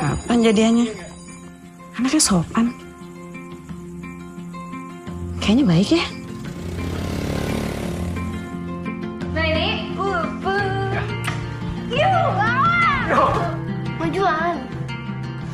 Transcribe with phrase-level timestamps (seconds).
[0.00, 0.86] Kapan jadiannya?
[1.98, 2.72] Anaknya sopan.
[5.42, 6.04] Kayaknya baik ya.
[9.34, 10.94] Nah ini, uh, uh.
[11.90, 13.50] Yuk, ah.
[13.98, 14.56] Mau jualan?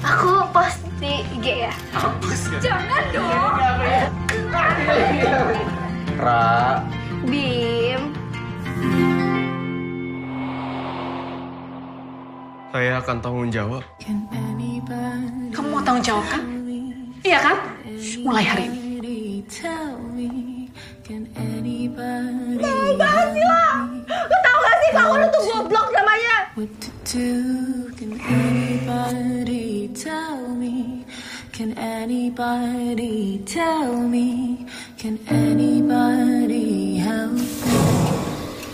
[0.05, 1.75] Aku post di IG ya.
[2.63, 3.55] Jangan dong.
[6.17, 6.81] Ra,
[7.27, 8.03] Bim.
[12.77, 13.81] Saya akan tanggung jawab.
[15.49, 16.45] Kamu mau tanggung jawab kan?
[17.25, 17.57] Iya kan?
[18.21, 19.01] Mulai hari ini.
[19.49, 19.73] Sih
[24.45, 26.53] tau gak sih kalau lu tuh goblok namanya?
[27.97, 31.01] Can anybody tell me?
[31.57, 34.69] Can anybody tell me?
[35.01, 37.81] Can anybody help me?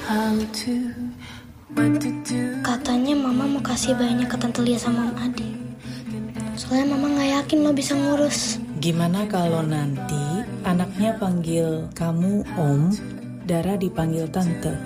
[0.02, 0.34] How
[0.66, 1.01] to?
[2.62, 5.48] Katanya mama mau kasih banyak ke Tante Lia sama Om Adi.
[6.52, 8.60] Soalnya mama gak yakin lo bisa ngurus.
[8.76, 12.92] Gimana kalau nanti anaknya panggil kamu Om,
[13.48, 14.76] Dara dipanggil Tante?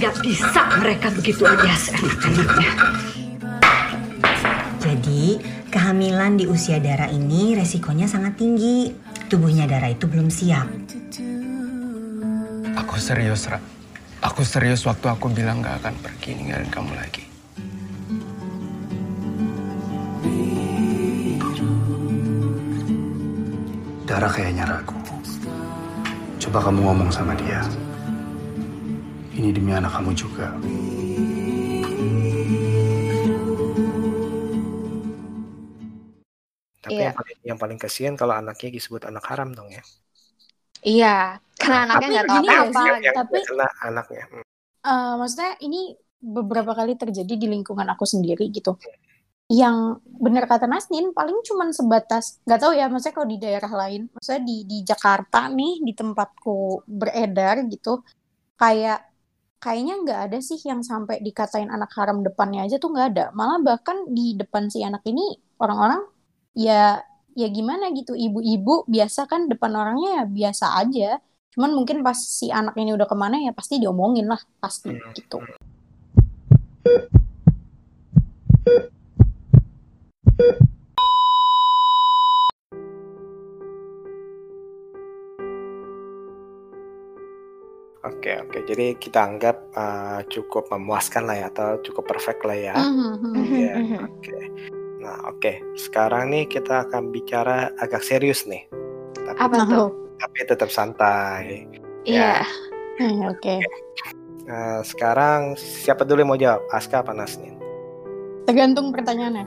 [0.00, 2.70] Gak bisa mereka begitu aja seenak-enaknya.
[4.80, 5.36] Jadi,
[5.68, 8.88] kehamilan di usia Dara ini resikonya sangat tinggi.
[9.28, 10.64] Tubuhnya Dara itu belum siap.
[12.80, 13.75] Aku serius, Ra.
[14.26, 17.24] Aku serius waktu aku bilang gak akan pergi ninggalin kamu lagi.
[24.02, 24.98] Dara kayaknya ragu.
[26.42, 27.62] Coba kamu ngomong sama dia.
[29.36, 30.50] Ini demi anak kamu juga.
[36.82, 37.10] Tapi Iya.
[37.10, 39.82] yang paling yang paling kasihan kalau anaknya disebut anak haram dong ya.
[40.84, 42.82] Iya, karena anaknya nggak tahu apa-apa.
[43.00, 44.24] yang tapi- kena anaknya.
[44.28, 44.44] Hmm.
[44.86, 45.80] Eh, maksudnya ini
[46.22, 48.78] beberapa kali terjadi di lingkungan aku sendiri gitu.
[49.46, 54.10] Yang benar kata Nasnin paling cuman sebatas nggak tahu ya maksudnya kalau di daerah lain,
[54.10, 58.02] maksudnya di di Jakarta nih di tempatku beredar gitu
[58.58, 59.06] kayak
[59.62, 63.24] kayaknya nggak ada sih yang sampai dikatain anak haram depannya aja tuh nggak ada.
[63.34, 66.02] Malah bahkan di depan si anak ini orang-orang
[66.54, 66.98] ya
[67.36, 71.20] ya gimana gitu ibu-ibu biasa kan depan orangnya ya biasa aja.
[71.52, 75.44] Cuman mungkin pas si anak ini udah ke mana ya pasti diomongin lah pasti gitu.
[88.06, 88.58] Oke oke.
[88.64, 92.74] Jadi kita anggap uh, cukup memuaskan lah ya atau cukup perfect lah ya.
[92.80, 93.32] Mhm.
[93.44, 93.74] Iya.
[94.08, 94.36] Oke.
[95.06, 95.62] Nah oke.
[95.78, 98.66] Sekarang nih kita akan bicara agak serius nih.
[99.14, 99.88] Tapi, Apa Nah, tuh?
[100.18, 101.70] tapi tetap santai.
[102.02, 102.42] Iya.
[102.96, 103.60] Hmm, Oke.
[104.48, 106.64] Nah, sekarang siapa dulu yang mau jawab?
[106.72, 107.60] Aska apa Nasnin?
[108.48, 109.44] Tergantung pertanyaannya.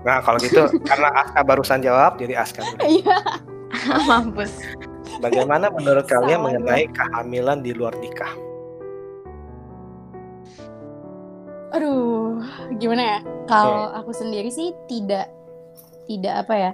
[0.00, 2.80] Nah kalau gitu karena Aska barusan jawab jadi Aska dulu.
[2.88, 3.20] Iya.
[4.08, 4.48] Mampus.
[5.20, 8.32] Bagaimana menurut kalian Salah mengenai kehamilan di luar nikah?
[11.76, 12.40] Aduh,
[12.80, 13.18] gimana ya?
[13.44, 15.28] Kalau aku sendiri sih tidak
[16.08, 16.72] tidak apa ya?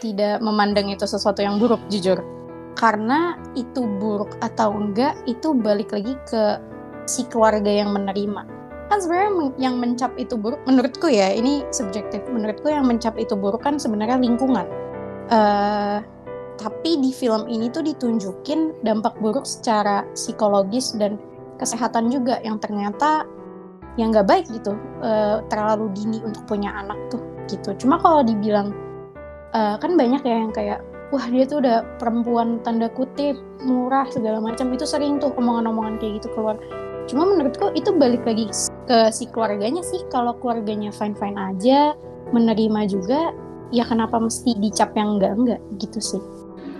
[0.00, 2.24] Tidak memandang itu sesuatu yang buruk jujur.
[2.72, 6.56] Karena itu buruk atau enggak itu balik lagi ke
[7.04, 8.48] si keluarga yang menerima.
[8.88, 12.24] Kan sebenarnya yang mencap itu buruk menurutku ya, ini subjektif.
[12.32, 14.64] Menurutku yang mencap itu buruk kan sebenarnya lingkungan.
[15.28, 16.00] Eh
[16.58, 21.20] tapi di film ini tuh ditunjukin dampak buruk secara psikologis dan
[21.60, 23.28] kesehatan juga yang ternyata
[23.98, 27.20] yang nggak baik gitu eh, terlalu dini untuk punya anak tuh
[27.50, 27.74] gitu.
[27.84, 28.70] Cuma kalau dibilang
[29.52, 33.34] eh, kan banyak ya yang kayak wah dia tuh udah perempuan tanda kutip
[33.66, 34.70] murah segala macam.
[34.70, 36.56] Itu sering tuh omongan-omongan kayak gitu keluar.
[37.10, 38.46] Cuma menurutku itu balik lagi
[38.86, 40.06] ke si keluarganya sih.
[40.14, 41.98] Kalau keluarganya fine fine aja
[42.30, 43.32] menerima juga
[43.72, 46.22] ya kenapa mesti dicap yang enggak enggak gitu sih.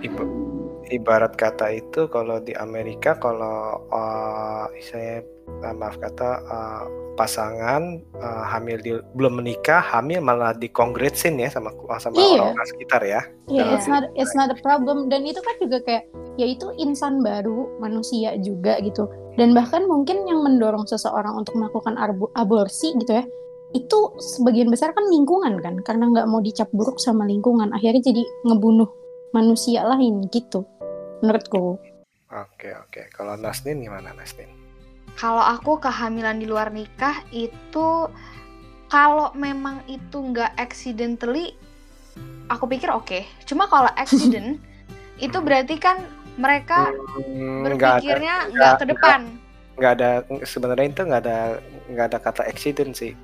[0.05, 0.58] Iba-
[0.89, 5.21] ibarat kata itu kalau di Amerika kalau uh, saya
[5.63, 6.83] uh, maaf kata uh,
[7.19, 12.39] pasangan uh, hamil di, belum menikah hamil malah dikongretsin ya sama sama Iya.
[12.39, 13.21] orang-orang sekitar ya.
[13.51, 16.07] Iya, Dalam- it's not it's not a problem dan itu kan juga kayak
[16.39, 19.11] ya itu insan baru, manusia juga gitu.
[19.35, 21.95] Dan bahkan mungkin yang mendorong seseorang untuk melakukan
[22.35, 23.23] aborsi gitu ya,
[23.75, 23.99] itu
[24.39, 28.87] sebagian besar kan lingkungan kan, karena nggak mau dicap buruk sama lingkungan, akhirnya jadi ngebunuh
[29.35, 30.63] manusia lain gitu,
[31.19, 31.77] menurutku.
[32.29, 33.09] Oke oke.
[33.09, 34.49] Kalau Nasnin gimana Nasnin?
[35.13, 38.07] Kalau aku kehamilan di luar nikah itu
[38.85, 41.53] kalau memang itu nggak accidentally,
[42.47, 43.19] aku pikir oke.
[43.43, 44.61] Cuma kalau accident
[45.17, 46.05] itu berarti kan
[46.35, 49.21] mereka Hmm, berpikirnya nggak- ke depan.
[49.75, 50.09] nggak ada
[50.43, 51.39] sebenarnya itu nggak ada
[51.89, 53.15] nggak ada kata accident sih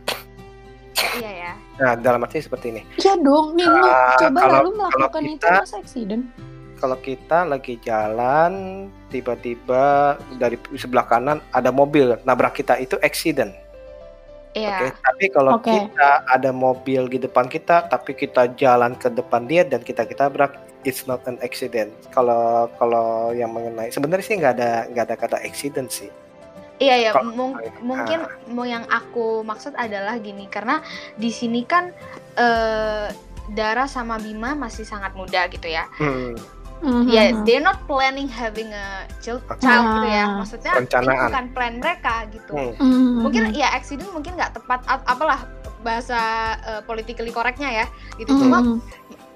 [1.15, 1.53] Iya ya.
[1.77, 2.81] Nah, dalam arti seperti ini.
[2.95, 6.23] Iya dong, nih lu Ah, coba kalau- lalu melakukan kalau itu kita- masa accident.
[6.85, 13.49] Kalau kita lagi jalan, tiba-tiba dari sebelah kanan ada mobil nabrak kita itu accident.
[14.53, 14.85] Iya.
[14.85, 15.73] Oke, tapi kalau Oke.
[15.73, 20.29] kita ada mobil di depan kita, tapi kita jalan ke depan dia dan kita kita
[20.29, 21.89] tabrak, it's not an accident.
[22.13, 26.13] Kalau kalau yang mengenai sebenarnya sih nggak ada nggak ada kata accident sih.
[26.77, 30.85] Iya ya, mung- mungkin mau yang aku maksud adalah gini karena
[31.17, 31.89] di sini kan
[32.37, 33.09] eh
[33.45, 35.85] Dara sama Bima masih sangat muda gitu ya.
[36.01, 36.33] Hmm,
[36.77, 37.07] Mhm.
[37.07, 38.85] Ya, they're not planning having a
[39.17, 40.21] child, child gitu ya.
[40.21, 40.27] Ah.
[40.37, 41.27] Maksudnya ini Perencanaan.
[41.27, 42.51] bukan plan mereka gitu.
[42.51, 42.73] hmm.
[42.77, 43.15] Mhm.
[43.21, 45.39] Mungkin ya accident mungkin nggak tepat ap- apalah
[45.79, 46.19] bahasa
[46.59, 47.85] eh, politically correctnya ya
[48.17, 48.29] gitu.
[48.29, 48.39] Mhm.
[48.39, 48.57] Cuma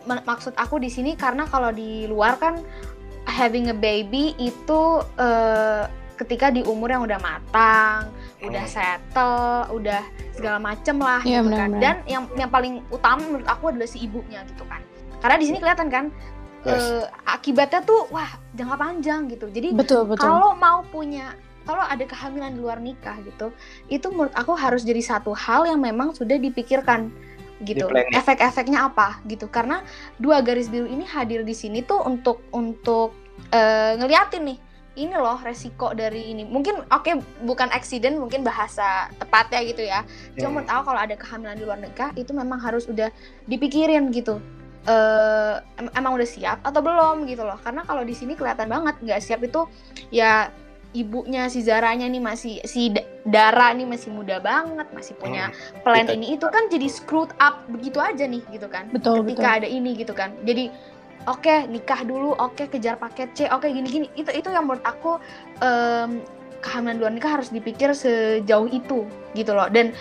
[0.06, 2.60] ma- maksud aku di sini karena kalau di luar kan
[3.26, 4.82] having a baby itu
[5.16, 5.84] eh,
[6.16, 8.12] ketika di umur yang udah matang,
[8.42, 8.74] udah Hmm.
[8.76, 9.40] settle,
[9.72, 10.04] udah
[10.34, 11.72] segala macem lah Iya, gitu kan.
[11.72, 11.80] benar-benar.
[11.80, 14.84] Dan yang yang paling utama menurut aku adalah si ibunya gitu kan.
[15.18, 16.06] Karena di sini kelihatan kan
[16.68, 16.84] Yes.
[16.84, 19.48] eh, akibatnya tuh wah jangka panjang gitu.
[19.48, 20.28] Jadi betul betul.
[20.28, 23.54] kalau mau punya kalau ada kehamilan di luar nikah gitu,
[23.94, 27.14] itu menurut aku harus jadi satu hal yang memang sudah dipikirkan
[27.62, 27.86] gitu.
[28.16, 29.46] Efek-efeknya apa gitu.
[29.46, 29.86] Karena
[30.18, 33.14] dua garis biru ini hadir di sini tuh untuk untuk
[33.54, 34.60] eh, ngeliatin nih
[35.00, 36.44] ini loh resiko dari ini.
[36.44, 37.12] Mungkin oke
[37.48, 40.04] bukan accident, mungkin bahasa tepatnya gitu ya.
[40.36, 40.54] Cuma Hmm.
[40.60, 43.08] menurut aku kalau ada kehamilan di luar nikah itu memang harus udah
[43.48, 44.42] dipikirin gitu.
[44.88, 47.60] Eh em- emang udah siap atau belum gitu loh.
[47.60, 49.68] Karena kalau di sini kelihatan banget nggak siap itu
[50.10, 50.48] ya
[50.90, 55.54] ibunya si Zaranya nih masih si Da- Dara nih masih muda banget, masih punya
[55.86, 58.90] plan Kita- ini itu kan jadi screwed up begitu aja nih gitu kan.
[58.90, 60.34] Betul, Ketika ada ini gitu kan.
[60.42, 60.74] Jadi
[61.30, 64.10] oke nikah dulu, oke kejar paket C, oke gini-gini.
[64.18, 65.22] Itu itu yang menurut aku
[65.62, 66.26] em,
[66.66, 69.06] kehamilan luar nikah harus dipikir sejauh itu
[69.38, 69.70] gitu loh.
[69.70, 69.94] Dan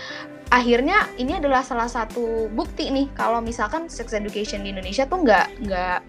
[0.49, 5.47] akhirnya ini adalah salah satu bukti nih kalau misalkan sex education di Indonesia tuh nggak
[5.65, 5.99] nggak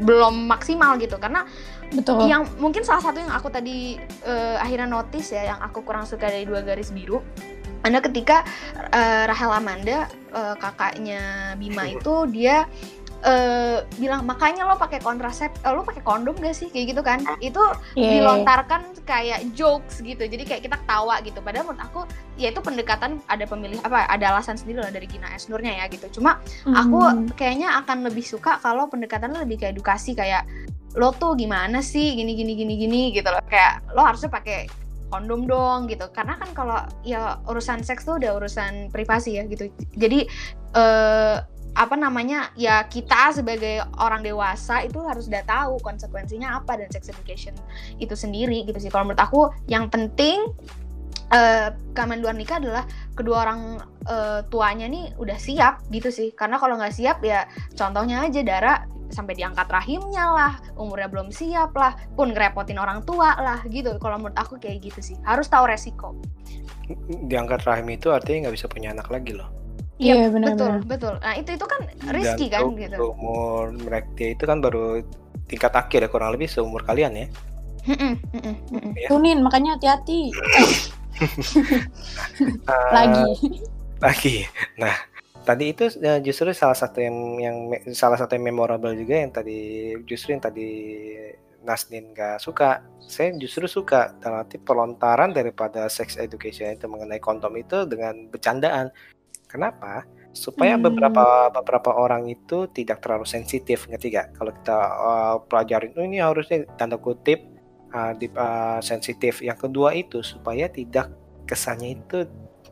[0.00, 1.44] belum maksimal gitu karena
[1.92, 2.26] Betul.
[2.26, 3.96] yang mungkin salah satu yang aku tadi
[4.26, 7.20] eh, akhirnya notice ya yang aku kurang suka dari dua garis biru
[7.84, 8.42] ada ketika
[8.90, 12.66] eh, Rahel Amanda eh, kakaknya Bima itu dia
[13.22, 16.68] eh, bilang makanya lo pakai kontrasep eh, lo pakai kondom gak sih?
[16.68, 17.18] Kayak gitu kan.
[17.38, 17.62] Itu
[17.94, 18.20] Iya.
[18.20, 20.20] dilontarkan kayak jokes gitu.
[20.20, 21.40] Jadi kayak kita ketawa gitu.
[21.40, 22.00] Padahal menurut aku
[22.36, 26.20] ya itu pendekatan ada pemilih apa ada alasan sendiri lah dari Gina Esnurnya ya gitu.
[26.20, 27.26] Cuma aku Hmm.
[27.32, 30.12] kayaknya akan lebih suka kalau pendekatannya lebih kayak edukasi.
[30.12, 30.44] Kayak
[30.94, 32.12] lo tuh gimana sih?
[32.14, 33.40] Gini gini gini gini gitu loh.
[33.48, 34.68] Kayak lo harusnya pakai
[35.06, 36.10] kondom dong gitu.
[36.10, 39.70] Karena kan kalau ya urusan seks tuh udah urusan privasi ya gitu.
[39.94, 40.26] Jadi
[40.76, 41.36] eh
[41.76, 47.12] apa namanya ya kita sebagai orang dewasa itu harus udah tahu konsekuensinya apa dan sex
[47.12, 47.52] education
[48.00, 48.88] itu sendiri gitu sih.
[48.88, 50.40] Kalau menurut aku yang penting
[51.26, 53.76] eh kehamilan luar nikah adalah kedua orang
[54.08, 56.32] eh, tuanya nih udah siap gitu sih.
[56.32, 57.44] Karena kalau nggak siap ya
[57.76, 58.74] contohnya aja Dara
[59.12, 64.00] sampai diangkat rahimnya lah umurnya belum siap lah pun ngerepotin orang tua lah gitu.
[64.00, 65.16] Kalau menurut aku kayak gitu sih.
[65.28, 66.16] Harus tahu resiko.
[67.28, 69.65] Diangkat rahim itu artinya nggak bisa punya anak lagi loh.
[69.96, 70.80] Iya betul benar-benar.
[70.84, 71.80] betul nah itu itu kan
[72.12, 75.00] risky kan Dan gitu Umur mereka itu kan baru
[75.48, 77.26] tingkat akhir ya kurang lebih seumur kalian ya.
[77.86, 78.92] Mm-mm, mm-mm, mm-mm.
[78.98, 79.08] ya.
[79.08, 80.20] Tunin makanya hati-hati.
[81.16, 83.24] Eh, Lagi.
[84.04, 84.36] lagi.
[84.76, 84.92] Nah,
[85.48, 87.56] tadi itu eh, justru salah satu yang yang
[87.96, 90.68] salah satu yang memorable juga yang tadi justru yang tadi
[91.64, 92.84] Nasnin gak suka.
[93.00, 98.92] Saya justru suka dalam arti pelontaran daripada sex education itu mengenai kondom itu dengan bercandaan.
[99.46, 100.02] Kenapa?
[100.30, 100.84] Supaya Hmm.
[100.84, 104.36] beberapa beberapa orang itu tidak terlalu sensitif, ngerti gak?
[104.36, 107.40] Kalau kita eh, pelajarin, oh, ini harusnya tanda kutip
[107.88, 109.40] eh, di, eh, sensitif.
[109.40, 111.08] Yang kedua itu supaya tidak
[111.46, 112.18] kesannya itu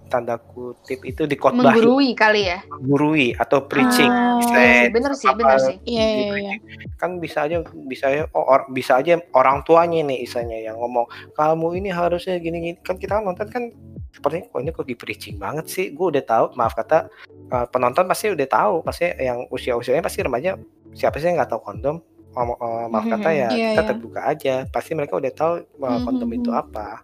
[0.04, 4.12] tanda kutip itu dikotbahi, menggurui kali ya menggurui atau preaching.
[4.12, 6.54] Ah, bener sih apa, bener sih Iya iya iya.
[7.00, 11.08] kan bisa aja bisa aja oh, or- bisa aja orang tuanya nih isanya yang ngomong
[11.32, 13.72] kamu ini harusnya gini gini kan kita nonton kan
[14.14, 17.10] sepertinya kok ini kok di preaching banget sih gue udah tahu maaf kata
[17.50, 20.54] uh, penonton pasti udah tahu pasti yang usia usianya pasti remaja
[20.94, 21.98] siapa sih yang nggak tahu kondom
[22.38, 23.90] uh, maaf kata ya Iya, kita iya.
[23.90, 25.52] terbuka aja pasti mereka udah tahu
[25.82, 26.38] uh, kondom Mhm.
[26.38, 27.02] itu apa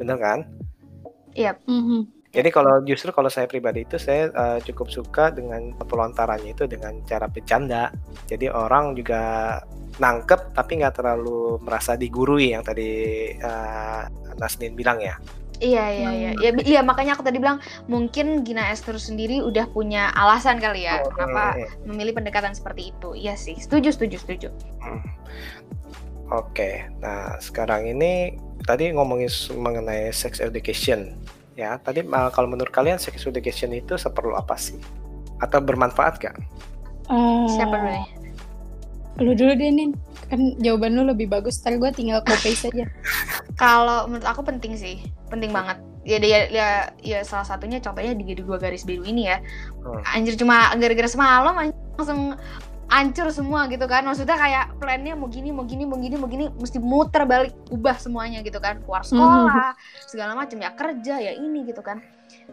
[0.00, 0.48] bener kan
[1.68, 2.16] Mhm.
[2.32, 7.00] jadi kalau justru kalau saya pribadi itu saya uh, cukup suka dengan pelontarannya itu dengan
[7.08, 7.88] cara bercanda.
[8.28, 9.56] Jadi orang juga
[9.96, 14.04] nangkep tapi nggak terlalu merasa digurui yang tadi uh,
[14.36, 15.16] Nasdin bilang ya.
[15.56, 16.30] Iya iya iya.
[16.36, 17.58] Ya, bi- iya makanya aku tadi bilang
[17.88, 23.16] mungkin Gina Esther sendiri udah punya alasan kali ya kenapa Hmm, memilih pendekatan seperti itu.
[23.16, 24.48] Iya sih, setuju setuju setuju.
[24.84, 25.00] hmm.
[26.26, 28.34] Oke, nah sekarang ini
[28.66, 31.14] tadi ngomongin mengenai sex education
[31.54, 34.76] ya tadi uh, kalau menurut kalian sex education itu seperlu apa sih
[35.38, 36.36] atau bermanfaat gak?
[37.06, 38.06] Eh, Siapa dulu nih?
[39.16, 39.96] Lu dulu deh, Nin.
[40.28, 41.60] Kan jawaban lu lebih bagus.
[41.64, 42.84] Ntar gue tinggal copy saja.
[43.56, 45.00] Kalau menurut aku penting sih,
[45.32, 45.80] penting banget.
[46.06, 46.68] Ya, ya, ya,
[47.02, 49.42] ya salah satunya contohnya di dua garis biru ini ya.
[49.82, 50.02] Hmm.
[50.14, 52.36] Anjir cuma gara-gara semalam anjir, langsung
[52.86, 54.06] hancur semua gitu kan.
[54.06, 57.98] Maksudnya kayak plannya mau gini, mau gini, mau gini, mau gini, mesti muter balik, ubah
[57.98, 58.78] semuanya gitu kan.
[58.84, 59.74] Keluar sekolah,
[60.06, 61.98] segala macam ya kerja ya ini gitu kan.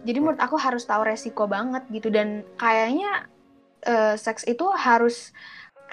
[0.01, 3.29] Jadi menurut aku harus tahu resiko banget gitu dan kayaknya
[3.85, 5.29] eh, seks itu harus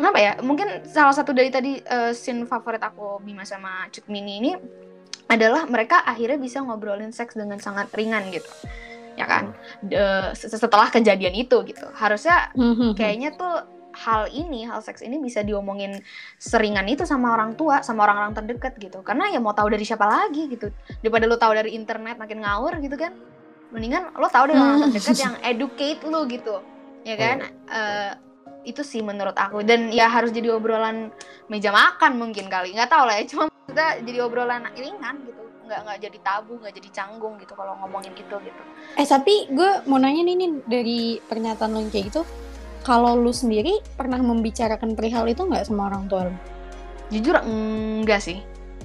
[0.00, 0.32] kenapa ya?
[0.40, 4.52] Mungkin salah satu dari tadi eh, scene favorit aku Bima sama Cut Mini ini
[5.30, 8.48] adalah mereka akhirnya bisa ngobrolin seks dengan sangat ringan gitu.
[9.14, 9.52] Ya kan?
[9.84, 11.86] De- setelah kejadian itu gitu.
[11.92, 12.50] Harusnya
[12.96, 15.98] kayaknya tuh hal ini, hal seks ini bisa diomongin
[16.38, 19.02] seringan itu sama orang tua, sama orang-orang terdekat gitu.
[19.06, 20.72] Karena ya mau tahu dari siapa lagi gitu.
[21.02, 23.12] Daripada lu tahu dari internet makin ngawur gitu kan.
[23.70, 26.58] Mendingan lo tahu dari orang terdekat yang educate lu gitu.
[27.06, 27.36] Ya kan?
[27.70, 28.12] Eh,
[28.64, 29.64] itu sih menurut aku.
[29.64, 31.12] Dan ya harus jadi obrolan
[31.48, 32.76] meja makan mungkin kali.
[32.76, 35.42] Nggak tahu lah ya cuma kita jadi obrolan ringan gitu.
[35.66, 38.62] Nggak nggak jadi tabu nggak jadi canggung gitu kalau ngomongin itu gitu.
[38.98, 42.22] Eh tapi gue mau nanya nih Nin, dari pernyataan lo yang kayak gitu,
[42.82, 46.34] kalau lu sendiri pernah membicarakan perihal itu nggak sama orang tua lu?
[47.10, 48.38] jujur enggak sih.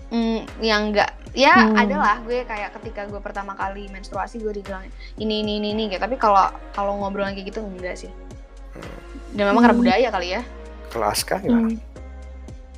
[0.10, 1.14] Mm, yang enggak.
[1.38, 1.78] Ya Hmm.
[1.78, 4.82] adalah gue kayak ketika gue pertama kali menstruasi gue dibilang
[5.22, 6.02] ini ini ini, ini gitu.
[6.02, 8.10] Tapi kalau kalau ngobrol kayak gitu enggak sih
[9.36, 9.84] dan memang karena Hmm.
[9.84, 10.42] budaya kali ya
[10.96, 11.76] Aska gimana?
[11.76, 11.80] Hmm.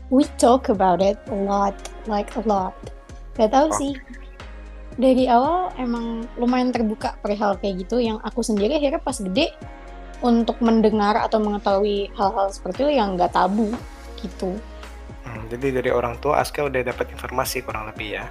[0.10, 1.76] We talk about it a lot,
[2.10, 2.74] like a lot.
[3.38, 3.76] Gak tau Oh.
[3.76, 3.94] sih.
[4.98, 8.02] Dari awal emang lumayan terbuka perihal kayak gitu.
[8.02, 9.54] Yang aku sendiri akhirnya pas gede
[10.26, 13.70] untuk mendengar atau mengetahui hal-hal seperti itu yang nggak tabu
[14.18, 14.58] gitu.
[15.22, 18.26] Hmm, jadi dari orang tua Aska udah dapat informasi kurang lebih ya.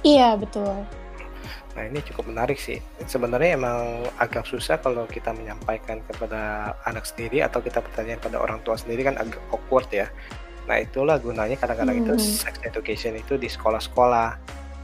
[0.00, 0.72] Iya betul.
[1.74, 2.78] Nah ini cukup menarik sih.
[3.04, 8.62] Sebenarnya emang agak susah kalau kita menyampaikan kepada anak sendiri atau kita bertanya kepada orang
[8.62, 10.08] tua sendiri kan agak awkward ya.
[10.64, 12.24] Nah itulah gunanya kadang-kadang itu Hmm.
[12.24, 14.36] sex education itu di sekolah-sekolah.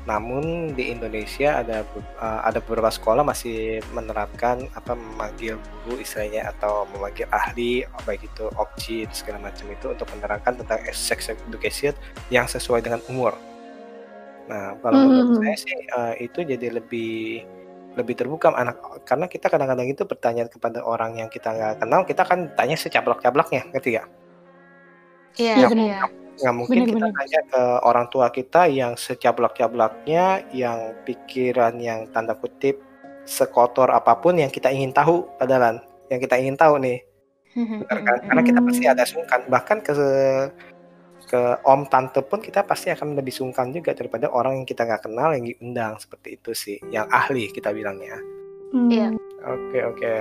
[0.09, 1.85] Namun di Indonesia ada
[2.17, 8.49] uh, ada beberapa sekolah masih menerapkan apa memanggil guru istilahnya atau memanggil ahli baik itu
[8.57, 11.93] opsi segala macam itu untuk menerangkan tentang sex education
[12.33, 13.37] yang sesuai dengan umur.
[14.51, 15.39] Nah, kalau menurut Hmm.
[15.39, 17.47] saya sih eh, itu jadi lebih
[17.99, 22.23] lebih terbuka anak karena kita kadang-kadang itu bertanya kepada orang yang kita nggak kenal, kita
[22.23, 24.09] kan tanya secablak-cablaknya, ngerti gak?
[25.39, 26.07] iya Iya, benar.
[26.41, 27.19] Nggak mungkin kita Benar-benar.
[27.19, 32.79] tanya ke orang tua kita yang secablak-cablaknya, yang pikiran yang tanda kutip
[33.27, 36.99] sekotor apa pun yang kita ingin tahu, padahal yang kita ingin tahu nih,
[37.55, 38.19] benar kan?
[38.27, 39.93] Karena kita pasti ada sungkan, bahkan ke
[41.31, 45.07] ke om tante pun kita pasti akan lebih sungkan juga daripada orang yang kita nggak
[45.07, 48.19] kenal yang diundang seperti itu sih, yang ahli kita bilangnya.
[48.75, 48.91] Hmm.
[48.91, 49.09] Iya.
[49.47, 50.15] Oke oke.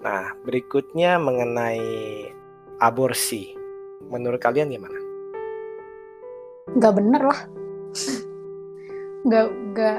[0.00, 1.84] Nah berikutnya mengenai
[2.80, 3.52] aborsi,
[4.08, 4.98] menurut kalian gimana?
[6.72, 7.40] Nggak bener lah.
[9.28, 9.98] Nggak nggak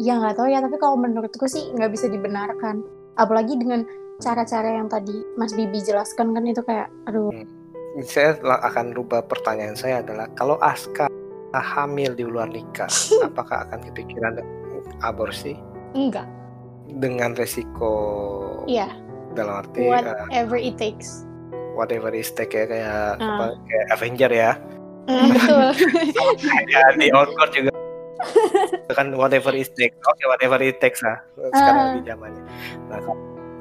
[0.00, 0.64] ya nggak tahu ya.
[0.64, 2.80] Tapi kalau menurutku sih nggak bisa dibenarkan.
[3.20, 3.84] Apalagi dengan
[4.16, 7.32] cara-cara yang tadi Mas Bibi jelaskan kan itu kayak aduh
[8.00, 11.10] Saya akan rubah pertanyaan saya adalah kalau Aska
[11.52, 12.88] hamil di luar nikah,
[13.26, 14.38] apakah akan kepikiran
[15.00, 15.58] aborsi
[15.92, 16.24] enggak.
[16.92, 17.92] dengan resiko
[18.64, 18.90] Iya.
[19.32, 21.26] dalam arti eh, Whatever it takes.
[21.72, 23.36] whatever is take ya kayak Ah.
[23.38, 24.52] apa kayak Avenger ya.
[25.08, 25.70] Hmm, betul.
[26.38, 27.70] Kayak di Outcourt juga
[28.98, 29.96] kan whatever it takes.
[30.04, 31.18] Oke whatever it takes lah
[31.50, 31.94] sekarang Ah.
[31.96, 32.42] di zamannya.
[32.86, 32.98] Nah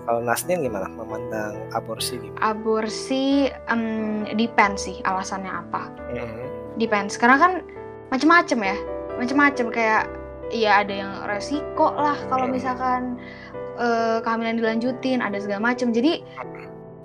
[0.10, 0.90] kalau, Nasnin gimana?
[0.90, 2.42] Memandang aborsi gimana?
[2.42, 5.94] aborsi em, depends sih alasannya apa.
[6.10, 6.46] Mhm.
[6.76, 7.52] depends karena kan
[8.10, 8.78] macem-macem ya.
[9.22, 10.10] Macem-macem kayak
[10.50, 12.56] ya ada yang resiko lah kalau Hmm.
[12.58, 13.02] misalkan
[13.78, 15.94] eh, kehamilan dilanjutin ada segala macem.
[15.94, 16.24] Jadi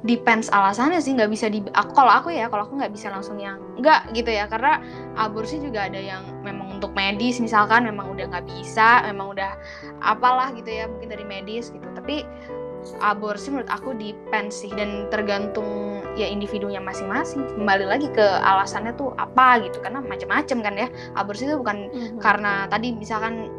[0.05, 3.35] depends alasannya sih nggak bisa di aku kalau aku ya kalau aku nggak bisa langsung
[3.39, 4.47] yang nggak gitu ya.
[4.47, 4.79] Karena
[5.15, 9.59] aborsi juga ada yang memang untuk medis misalkan memang udah nggak bisa memang udah
[10.03, 11.87] apalah gitu ya mungkin dari medis gitu.
[11.95, 12.23] Tapi
[12.99, 15.67] aborsi menurut aku depends sih dan tergantung
[16.15, 21.45] ya individunya masing-masing kembali lagi ke alasannya tuh apa gitu karena macam-macam kan ya aborsi
[21.45, 22.19] itu bukan Mhm.
[22.19, 23.51] karena tadi misalkan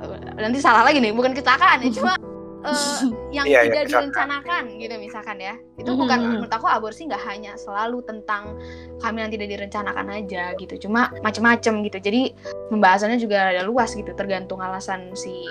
[0.00, 2.12] eh, nanti salah lagi nih bukan kecelakaan ya cuma
[2.60, 4.02] eh, yang Iya, iya, tidak kecelakaan.
[4.04, 5.98] direncanakan gitu misalkan ya itu Mhm.
[5.98, 8.52] bukan menurut aku aborsi nggak hanya selalu tentang
[8.98, 12.22] kehamilan tidak direncanakan aja gitu cuma macam-macam gitu jadi
[12.68, 15.46] pembahasannya juga ada luas gitu tergantung alasan si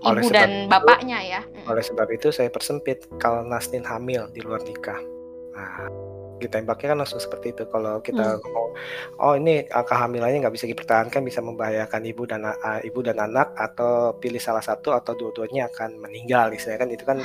[0.00, 1.40] Oleh ibu sebab dan itu- bapaknya ya.
[1.68, 4.96] Oleh sebab itu saya persempit kalau Nasnin hamil di luar nikah.
[5.52, 5.92] Nah,
[6.40, 7.68] ditembaknya kan langsung seperti itu.
[7.68, 8.40] Kalau kita Hmm.
[8.40, 8.68] ngomong,
[9.20, 13.52] oh ini uh, kehamilannya nggak bisa dipertahankan, bisa membahayakan ibu dan uh, ibu dan anak,
[13.60, 17.16] atau pilih salah satu atau dua-duanya akan meninggal, istilahnya kan itu kan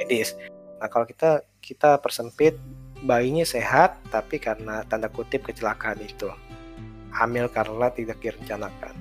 [0.00, 0.32] medis.
[0.80, 2.56] Nah kalau kita kita persempit
[3.04, 6.32] bayinya sehat, tapi karena tanda kutip kecelakaan itu
[7.12, 8.96] hamil karena tidak direncanakan.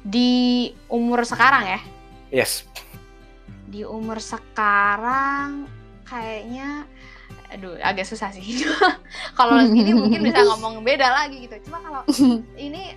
[0.00, 1.80] Di umur sekarang ya,
[2.30, 2.66] Yes,
[3.66, 5.66] di umur sekarang
[6.06, 6.86] kayaknya
[7.46, 8.66] aduh agak susah sih.
[9.38, 11.54] Kalau ini mungkin bisa ngomong beda lagi gitu.
[11.66, 12.02] Cuma kalau
[12.58, 12.94] ini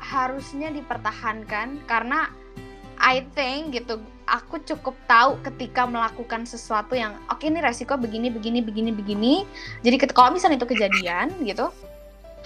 [0.00, 2.32] harusnya dipertahankan karena
[2.96, 8.64] I think gitu aku cukup tahu ketika melakukan sesuatu yang oke ini resiko begini begini
[8.64, 9.34] begini begini.
[9.84, 11.68] Jadi kalau misalnya itu kejadian gitu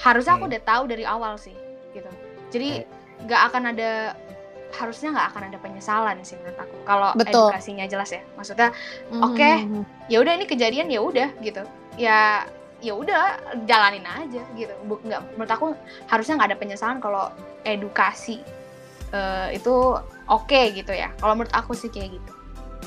[0.03, 0.53] harusnya aku Hmm.
[0.55, 1.55] udah tahu dari awal sih
[1.95, 2.11] gitu.
[2.51, 2.83] Jadi
[3.31, 4.19] nggak akan ada
[4.75, 7.11] harusnya nggak akan ada penyesalan sih menurut aku kalau
[7.47, 8.69] edukasinya jelas ya maksudnya
[9.11, 9.23] Mhm.
[9.23, 9.51] oke
[10.11, 11.63] ya udah ini kejadian ya udah gitu
[11.95, 12.43] ya
[12.83, 15.67] ya udah jalanin aja gitu nggak menurut aku
[16.11, 17.31] harusnya nggak ada penyesalan kalau
[17.63, 18.43] edukasi
[19.11, 19.73] eh, itu
[20.27, 22.33] oke gitu ya kalau menurut aku sih kayak gitu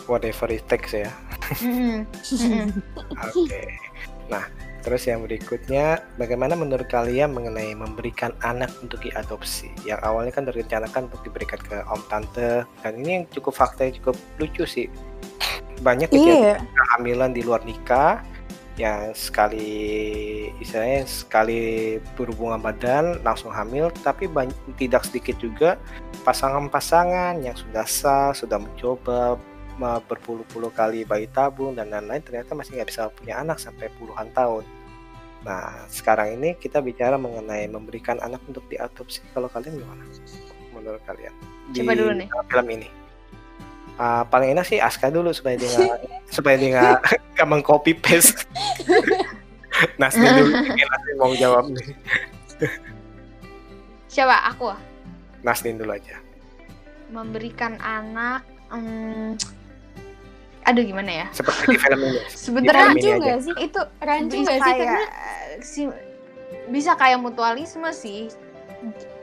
[0.07, 1.11] whatever it takes ya.
[1.59, 2.07] Mm-mm.
[2.07, 2.67] Mm-mm.
[3.27, 3.63] Oke.
[4.31, 4.43] Nah,
[4.83, 9.69] terus yang berikutnya, bagaimana menurut kalian mengenai memberikan anak untuk diadopsi?
[9.83, 13.95] Yang awalnya kan direncanakan untuk diberikan ke om tante, dan ini yang cukup fakta yang
[14.01, 14.87] cukup lucu sih.
[15.85, 16.73] Banyak kejadian Iya.
[16.73, 18.25] kehamilan di luar nikah
[18.77, 19.69] yang sekali
[20.61, 25.81] istilahnya sekali berhubungan badan langsung hamil, tapi banyak, tidak sedikit juga
[26.25, 29.41] pasangan-pasangan yang sudah sah, sudah mencoba
[29.77, 34.65] berpuluh-puluh kali bayi tabung dan lain-lain ternyata masih nggak bisa punya anak sampai puluhan tahun.
[35.45, 39.21] Nah sekarang ini kita bicara mengenai memberikan anak untuk diadopsi.
[39.31, 40.03] Kalau kalian gimana?
[40.73, 41.33] Menurut kalian?
[41.71, 42.27] Coba dulu nih.
[42.49, 42.89] film ini.
[43.97, 45.97] Ah, paling enak sih Aska dulu supaya dia nggak
[46.35, 46.97] supaya dia nggak
[47.37, 48.45] nggak mengcopy paste.
[50.01, 51.93] Nasdem dulu, Nasdem mau jawab nih.
[54.09, 54.73] siapa aku
[55.45, 56.17] Nasdem dulu aja.
[57.07, 58.41] memberikan anak
[58.73, 59.37] em,
[60.67, 62.19] aduh gimana ya Seperti di film ini.
[62.59, 63.53] ini Rancu nggak sih?
[63.57, 64.63] Itu rancu bisa nggak sih?
[64.67, 65.05] kayak Karena
[65.61, 65.95] si-
[66.67, 68.27] bisa kayak mutualisme sih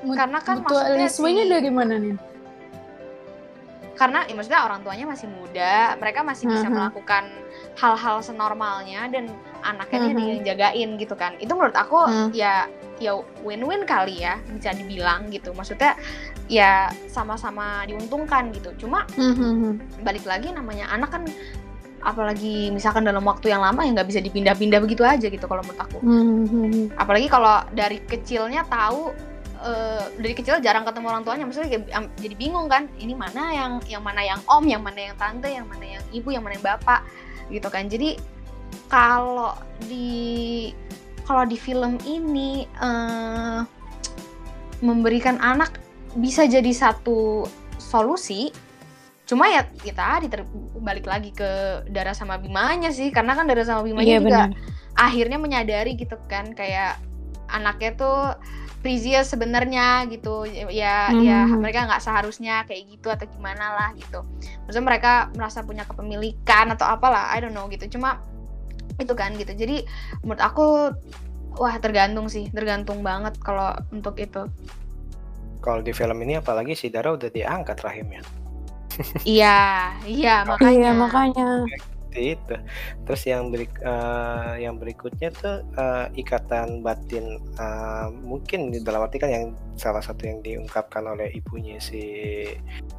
[0.03, 2.17] mut- karena kan maksudnya mutualismenya si- dari mana nih?
[3.95, 6.75] karena ya maksudnya orang tuanya masih muda mereka masih bisa Mhm.
[6.75, 7.31] melakukan
[7.77, 9.31] hal-hal senormalnya dan
[9.63, 10.19] anaknya dia Mhm.
[10.19, 12.29] yang jagain gitu kan itu menurut aku Mhm.
[12.35, 15.95] ya ya win-win kali ya bisa dibilang gitu maksudnya
[16.47, 20.05] ya sama-sama diuntungkan gitu cuma Mhm.
[20.05, 21.23] balik lagi namanya anak kan
[22.05, 25.81] apalagi misalkan dalam waktu yang lama ya nggak bisa dipindah-pindah begitu aja gitu kalau menurut
[25.81, 27.01] aku Mhm.
[27.01, 29.09] apalagi kalau dari kecilnya tahu
[29.65, 31.81] eh, dari kecil jarang ketemu orang tuanya maksudnya
[32.21, 35.65] jadi bingung kan ini mana yang yang mana yang om yang mana yang tante yang
[35.65, 37.01] mana yang ibu yang mana yang bapak
[37.49, 38.21] gitu kan jadi
[38.93, 39.57] kalau
[39.89, 40.69] di
[41.25, 43.61] kalau di film ini eh,
[44.85, 45.81] memberikan anak
[46.15, 47.45] bisa jadi satu
[47.77, 48.51] solusi.
[49.25, 50.49] Cuma ya kita tadi ter-
[50.79, 54.51] balik lagi ke Dara sama Bimanya sih karena kan Dara sama Bimanya Iya juga benar.
[54.95, 57.01] akhirnya menyadari gitu kan kayak
[57.49, 58.19] anaknya tuh
[58.85, 61.57] Prisia sebenarnya gitu ya ya Mhm.
[61.57, 64.21] mereka nggak seharusnya kayak gitu atau gimana lah gitu.
[64.69, 67.89] Maksudnya mereka merasa punya kepemilikan atau apalah I don't know gitu.
[67.89, 68.21] Cuma
[69.01, 69.57] itu kan gitu.
[69.57, 69.89] Jadi
[70.21, 70.93] menurut aku
[71.57, 74.53] wah tergantung sih tergantung banget kalau untuk itu
[75.65, 78.21] Kalau di film ini apalagi si Dara udah diangkat rahimnya.
[79.27, 81.49] iya iya makanya Iya makanya.
[82.15, 82.55] Itu.
[83.11, 89.19] Terus yang berik, eh, yang berikutnya tuh eh, ikatan batin eh, mungkin di dalam arti
[89.19, 92.47] kan yang salah satu yang diungkapkan oleh ibunya si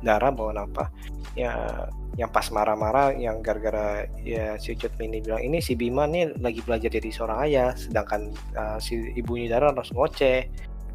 [0.03, 0.91] Dara bahwa apa
[1.31, 1.87] ya
[2.19, 6.59] yang pas marah-marah yang gara-gara ya si Cut Mini bilang ini si Bima nih lagi
[6.67, 10.43] belajar jadi seorang ayah sedangkan eh, si ibunya Dara harus ngoceh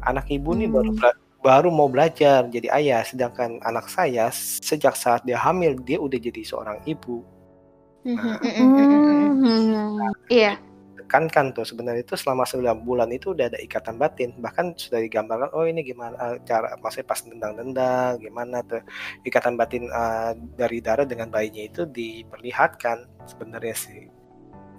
[0.05, 1.17] anak ibu nih baru Hmm.
[1.41, 6.41] Baru mau belajar jadi ayah sedangkan anak saya sejak saat dia hamil dia udah jadi
[6.41, 7.25] seorang ibu
[8.01, 8.37] Mhm, Nah.
[9.29, 10.25] Mhm.
[10.25, 10.57] iya
[10.97, 15.51] tekankan tuh sebenarnya itu selama 9 bulan itu udah ada ikatan batin bahkan sudah digambarkan
[15.51, 18.81] oh ini gimana eh, cara maksudnya pas dendang-dendang gimana tuh
[19.21, 24.07] ikatan batin eh, dari darah dengan bayinya itu diperlihatkan sebenarnya sih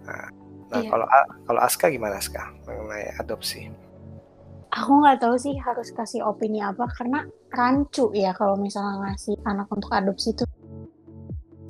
[0.02, 0.26] nah,
[0.66, 0.88] nah Iya.
[0.88, 1.06] kalau
[1.44, 3.68] kalau Aska gimana Aska mengenai adopsi
[4.72, 9.68] Aku nggak tahu sih harus kasih opini apa karena rancu ya kalau misalnya ngasih anak
[9.68, 10.48] untuk adopsi itu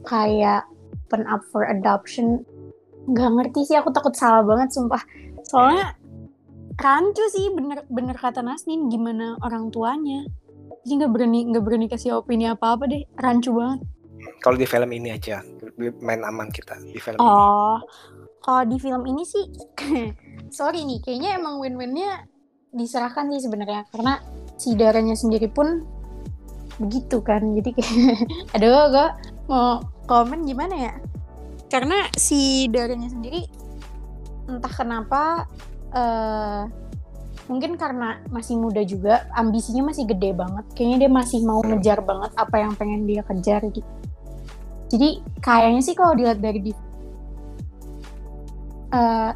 [0.06, 0.62] kayak
[1.10, 2.46] open up for adoption.
[3.10, 5.02] Nggak ngerti sih aku takut salah banget sumpah.
[5.42, 5.98] Soalnya
[6.78, 10.22] rancu sih bener bener kata Nasnin gimana orang tuanya.
[10.86, 13.02] Jadi nggak berani nggak berani kasih opini apa apa deh.
[13.18, 13.82] Rancu banget.
[14.38, 15.42] kalau di film ini aja
[15.98, 17.78] main aman kita di film ini Oh,
[18.38, 19.42] kalau di film ini sih
[20.58, 22.26] sorry nih kayaknya emang win-winnya
[22.72, 23.86] diserahkan sih sebenarnya.
[23.92, 24.18] Karena
[24.56, 25.84] si darahnya sendiri pun
[26.80, 27.44] begitu kan.
[27.56, 27.92] Jadi kayak
[28.56, 29.08] aduh gue
[29.46, 30.94] mau komen gimana ya?
[31.68, 33.48] Karena si darahnya sendiri
[34.50, 35.46] entah kenapa
[35.92, 36.62] eh
[37.50, 40.64] mungkin karena masih muda juga ambisinya masih gede banget.
[40.72, 43.86] Kayaknya dia masih mau ngejar banget apa yang pengen dia kejar gitu.
[44.92, 46.72] Jadi kayaknya sih kalau dilihat dari di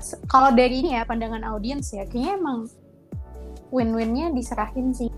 [0.00, 2.68] se- kalau dari ini ya pandangan audiens ya kayaknya emang
[3.70, 5.10] win-winnya diserahin sih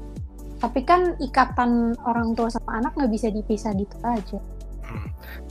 [0.59, 4.41] tapi kan ikatan orang tua sama anak nggak bisa dipisah gitu aja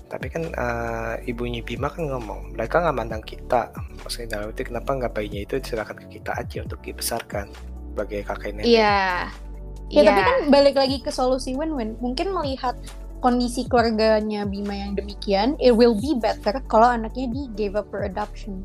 [0.08, 3.70] Tapi kan eh, ibunya Bima kan ngomong, mereka nggak mandang kita.
[4.02, 7.46] Maksudnya dalam arti kenapa nggak bayinya itu diserahkan ke kita aja untuk dibesarkan
[7.92, 8.66] sebagai kakek nenek.
[8.66, 9.28] Iya.
[9.88, 10.10] Ya Iya.
[10.10, 12.00] tapi kan balik lagi ke solusi win-win.
[12.00, 12.80] Mungkin melihat
[13.20, 18.08] kondisi keluarganya Bima yang demikian, it will be better kalau anaknya di gave up for
[18.08, 18.64] adoption.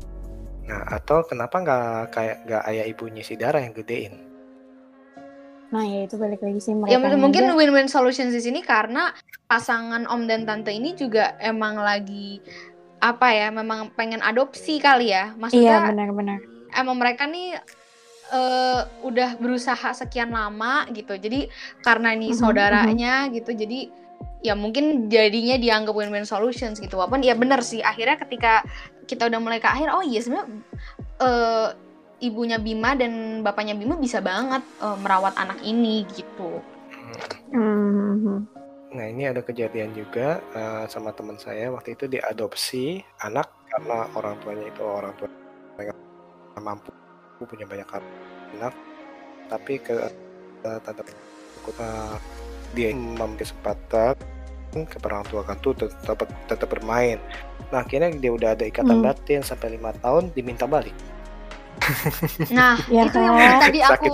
[0.63, 4.15] Nah, atau kenapa nggak kayak nggak ayah ibunya si Dara yang gedein?
[5.69, 9.09] Nah ya itu balik lagi sih Ya mungkin juga- win-win solutions di sini karena
[9.43, 12.39] pasangan om dan tante ini juga emang lagi
[13.03, 15.33] apa ya, memang pengen adopsi kali ya.
[15.33, 16.39] Iya Maksudnya benar-benar.
[16.71, 17.59] emang mereka nih
[18.31, 21.13] eh, udah berusaha sekian lama gitu.
[21.13, 23.91] Jadi karena ini Mhm, saudaranya gitu, jadi
[24.43, 26.99] ya mungkin jadinya dianggap win-win solutions gitu.
[26.99, 28.63] Walaupun ya bener sih akhirnya ketika
[29.07, 30.47] kita udah mulai ke akhir, oh iya sebenarnya
[31.23, 31.67] eh,
[32.23, 36.63] ibunya Bima dan bapaknya Bima bisa banget eh, merawat anak ini gitu.
[37.51, 38.47] Mhm.
[38.93, 44.37] Nah, ini ada kejadian juga eh, sama teman saya waktu itu diadopsi anak karena orang
[44.45, 45.29] tuanya itu orang tua
[45.81, 45.97] yang
[46.53, 46.91] nggak mampu
[47.43, 47.89] punya banyak
[48.55, 48.73] anak,
[49.51, 49.97] tapi ke
[50.63, 52.15] tante eh,
[52.73, 54.17] dia memberi kesempatan
[54.73, 57.21] ke orang tua kan tuh tetap tetap bermain.
[57.69, 59.05] Nah, akhirnya dia udah ada ikatan Hmm.
[59.05, 60.93] batin sampai lima tahun diminta balik.
[62.49, 63.59] Nah, Ya itu yang kan?
[63.61, 64.09] tadi Sakit.
[64.09, 64.13] aku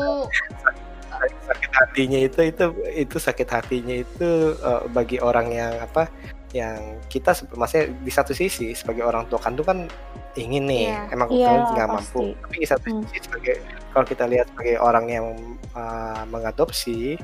[1.19, 6.08] sakit hatinya itu itu itu sakit hatinya itu eh, bagi orang yang apa
[6.50, 9.80] yang kita maksudnya di satu sisi sebagai orang tua kandung kan
[10.34, 11.13] ingin nih Iya.
[11.13, 13.04] emang Iya, kita nggak mampu tapi di satu Hmm.
[13.06, 13.56] sisi sebagai
[13.91, 15.26] kalau kita lihat sebagai orang yang
[15.76, 17.19] uh, mengadopsi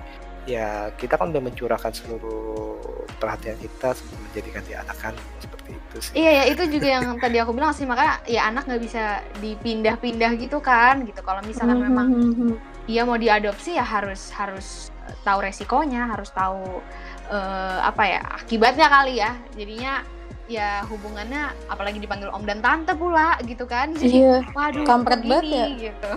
[0.46, 2.78] ya kita kan udah mencurahkan seluruh
[3.18, 6.12] perhatian kita sebelum menjadikan dia anak kandung seperti itu sih.
[6.16, 7.84] Iya ya itu juga yang tadi aku bilang sih.
[7.84, 9.04] Makanya ya anak nggak bisa
[9.40, 11.20] dipindah-pindah gitu kan gitu.
[11.20, 12.50] Kalau misalkan memang Mhm.
[12.86, 14.68] dia mau diadopsi ya harus harus
[15.04, 16.82] eh, tahu resikonya harus tahu
[17.28, 19.34] eh, apa ya akibatnya kali ya.
[19.52, 19.94] Jadinya
[20.46, 23.90] ya hubungannya apalagi dipanggil om dan tante pula gitu kan.
[23.92, 24.46] Jadi Iya.
[24.54, 25.66] waduh Kampret banget ya.
[25.90, 26.12] gitu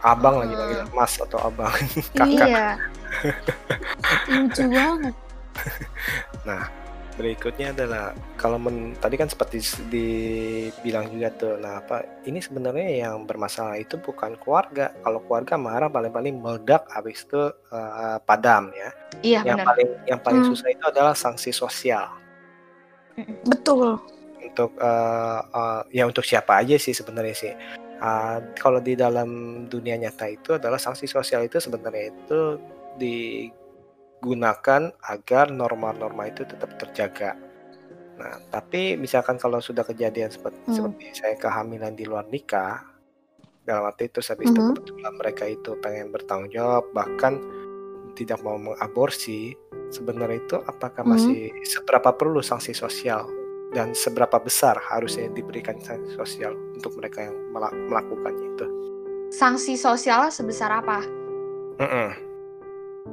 [0.00, 1.72] abang lagi panggil mas atau abang
[2.18, 2.68] kakak iya
[4.30, 5.14] Lucu banget.
[6.46, 6.70] Nah,
[7.18, 9.60] berikutnya adalah kalau men, tadi kan seperti
[9.90, 14.94] dibilang juga tuh, nah apa ini sebenarnya yang bermasalah itu bukan keluarga.
[15.02, 18.90] Kalau keluarga marah paling-paling meledak, habis itu eh, padam ya.
[19.20, 20.50] iya Yang benar paling yang paling Hmm.
[20.54, 22.06] susah itu adalah sanksi sosial
[23.44, 23.98] Betul.
[24.40, 27.52] untuk eh, eh, ya untuk siapa aja sih sebenarnya sih.
[28.00, 29.28] Ah, kalau di dalam
[29.68, 32.56] dunia nyata itu adalah sanksi sosial itu sebenarnya itu
[32.96, 37.36] digunakan agar norma-norma itu tetap terjaga.
[38.16, 40.76] Nah, tapi misalkan kalau sudah kejadian seperti, Hmm.
[40.76, 42.84] seperti saya kehamilan di luar nikah,
[43.64, 44.72] dalam arti itu habis itu Mhm.
[44.72, 47.36] kebetulan mereka itu pengen bertanggung jawab, bahkan
[48.16, 49.52] tidak mau mengaborsi,
[49.92, 51.12] sebenarnya itu apakah Mhm.
[51.12, 53.28] masih seberapa perlu sanksi sosial
[53.70, 58.66] dan seberapa besar harusnya diberikan sanksi sosial untuk mereka yang mela- melakukannya itu?
[59.30, 61.06] sanksi sosialnya sebesar apa
[61.78, 62.10] Mm-mm.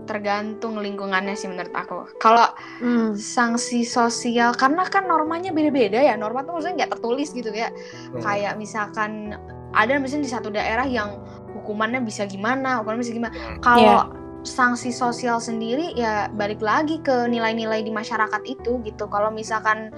[0.04, 2.48] tergantung lingkungannya sih menurut aku kalau
[2.80, 3.14] Hmm.
[3.14, 7.70] sanksi sosial karena kan normanya beda-beda ya norma tuh maksudnya nggak tertulis gitu ya
[8.12, 8.20] Hmm.
[8.20, 9.38] kayak misalkan
[9.72, 11.22] ada misalnya di satu daerah yang
[11.54, 13.62] hukumannya bisa gimana hukumannya bisa gimana Hmm.
[13.62, 14.00] kalau
[14.42, 19.92] sanksi sosial sendiri ya balik lagi ke nilai-nilai di masyarakat itu gitu kalau misalkan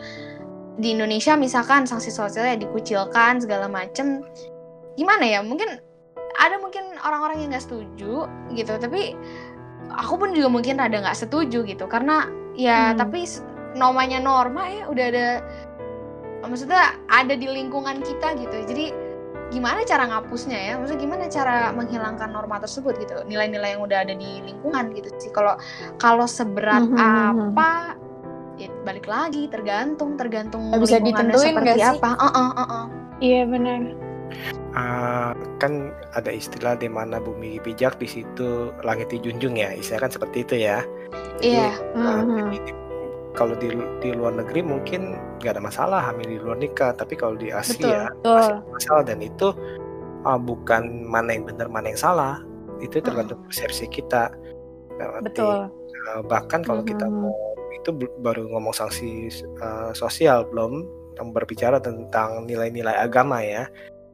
[0.80, 4.24] di Indonesia misalkan sanksi sosialnya dikucilkan segala macem.
[4.96, 5.40] Gimana ya?
[5.44, 5.76] Mungkin
[6.40, 9.12] ada mungkin orang-orang yang nggak setuju gitu tapi
[9.92, 11.86] aku pun juga mungkin rada nggak setuju gitu.
[11.86, 13.00] Karena ya Hmm.
[13.04, 13.28] tapi
[13.76, 15.28] namanya norma ya udah ada
[16.42, 18.58] maksudnya ada di lingkungan kita gitu.
[18.66, 18.86] Jadi
[19.50, 20.74] gimana cara ngapusnya ya?
[20.80, 23.20] Maksudnya gimana cara menghilangkan norma tersebut gitu?
[23.28, 25.30] Nilai-nilai yang udah ada di lingkungan gitu sih.
[25.36, 25.60] Kalau
[26.00, 27.40] kalau seberat Mhm, mhm.
[27.54, 27.70] apa
[28.60, 31.90] ya balik lagi tergantung tergantung Nggak bisa ditentuin seperti nggak sih?
[31.96, 32.86] apa Heeh, heeh.
[33.20, 33.80] Iya benar.
[34.72, 40.12] Ah, kan ada istilah di mana bumi pijak di situ langit dijunjung ya, istilah kan
[40.12, 40.86] seperti itu ya.
[41.40, 41.72] Iya.
[41.96, 42.36] ah, Mhm.
[42.38, 42.78] jadi di-
[43.32, 45.02] kalau di di luar negeri mungkin
[45.40, 48.36] nggak ada masalah hamil di luar nikah, tapi kalau di Asia Betul.
[48.36, 49.48] masih ada masalah dan itu
[50.22, 52.36] uh, bukan mana yang benar mana yang salah,
[52.78, 54.30] itu tergantung persepsi kita.
[54.94, 55.60] Dalam arti, Betul.
[56.12, 57.16] uh, bahkan kalau kita Mhm.
[57.18, 57.90] mau itu
[58.22, 59.30] baru ngomong sanksi
[59.62, 60.86] uh, sosial belum
[61.20, 63.68] yang berbicara tentang nilai-nilai agama ya.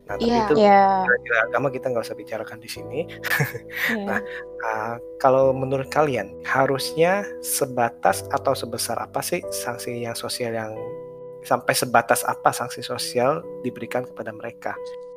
[0.05, 0.37] Nah, tapi Iya.
[0.45, 0.83] itu Iya.
[1.05, 2.99] nilai-nilai agama kita nggak usah bicarakan di sini.
[3.89, 4.05] Iya.
[4.05, 4.19] Nah,
[4.65, 10.73] uh, kalau menurut kalian harusnya sebatas atau sebesar apa sih sanksi yang sosial yang
[11.45, 14.73] sampai sebatas apa sanksi sosial diberikan kepada mereka?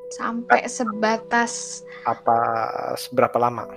[0.09, 2.37] Sampai sebatas Apa
[2.96, 3.68] seberapa lama?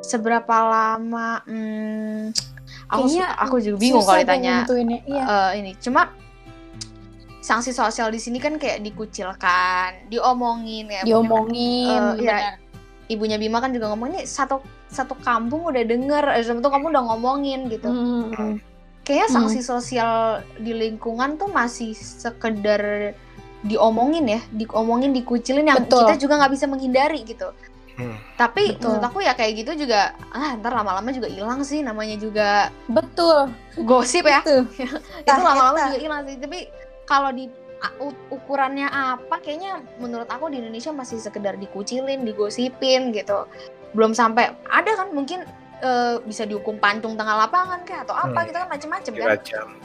[0.00, 1.44] seberapa lama?
[1.46, 2.34] Hmm,
[2.90, 4.54] aku Kayaknya aku juga bingung kalau ditanya.
[4.66, 5.24] Iya.
[5.24, 5.72] eh, ini.
[5.78, 6.10] Cuma
[7.40, 11.02] sanksi sosial di sini kan kayak dikucilkan, diomongin ya.
[11.02, 12.20] Diomongin.
[12.20, 12.36] Eh, iya.
[12.36, 12.54] benar.
[13.10, 17.04] Ibunya Bima kan juga ngomong ini satu satu kampung udah denger, eh, satu kampung udah
[17.10, 17.90] ngomongin gitu.
[17.90, 18.58] Hmm.
[19.02, 19.34] Kayaknya Hmm.
[19.34, 23.14] sanksi sosial di lingkungan tuh masih sekedar
[23.66, 26.06] diomongin ya, diomongin, dikucilin yang Betul.
[26.06, 27.50] kita juga nggak bisa menghindari gitu.
[28.00, 28.16] Hmm.
[28.34, 28.96] Tapi Betul.
[28.96, 33.52] menurut aku ya kayak gitu juga, ah ntar lama-lama juga hilang sih, namanya juga Betul.
[33.84, 34.40] gosip ya.
[34.40, 34.64] Itu.
[35.28, 36.40] itu lama-lama juga hilang sih.
[36.40, 36.58] Tapi
[37.04, 37.52] kalau di
[38.28, 43.44] ukurannya apa, kayaknya menurut aku di Indonesia masih sekedar dikucilin, digosipin gitu.
[43.92, 45.44] Belum sampai ada kan mungkin
[45.80, 48.46] eh, bisa dihukum pancung tengah lapangan kayak atau apa Hmm.
[48.52, 49.28] gitu kan macem-macem kan.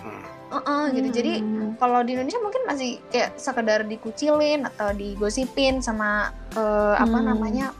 [0.03, 0.23] Hmm.
[0.45, 1.07] Heeh, gitu.
[1.23, 1.71] Jadi Hmm.
[1.79, 6.35] kalau di Indonesia mungkin masih kayak sekedar dikucilin atau digosipin sama
[6.99, 7.31] apa Hmm.
[7.31, 7.71] namanya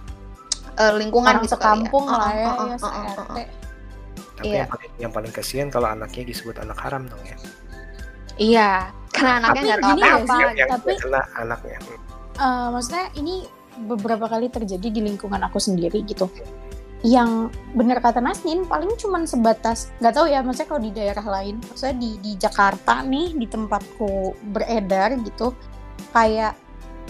[0.75, 2.13] eh, lingkungan orang gitu kali sekampung ya.
[2.13, 3.19] lah ya, heeh, ya heeh, se-RT.
[3.35, 3.47] heeh.
[4.35, 4.57] Tapi Iya.
[4.59, 7.37] yang paling yang paling kasihan kalau anaknya disebut anak haram dong ya.
[8.35, 8.71] Iya,
[9.15, 10.35] karena anaknya nggak tahu ya, apa-apa.
[10.35, 11.79] yang, yang tapi- kena anaknya.
[12.35, 13.35] Eh, maksudnya ini
[13.87, 16.27] beberapa kali terjadi di lingkungan aku sendiri gitu.
[16.99, 21.63] Yang benar kata Nasnin paling cuman sebatas nggak tahu ya maksudnya kalau di daerah lain,
[21.63, 24.11] maksudnya di di Jakarta nih di tempatku
[24.51, 25.55] beredar gitu
[26.11, 26.59] kayak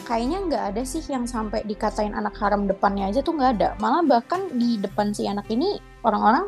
[0.05, 3.69] kayaknya nggak ada sih yang sampai dikatain anak haram depannya aja tuh nggak ada.
[3.81, 6.47] Malah bahkan di depan si anak ini orang-orang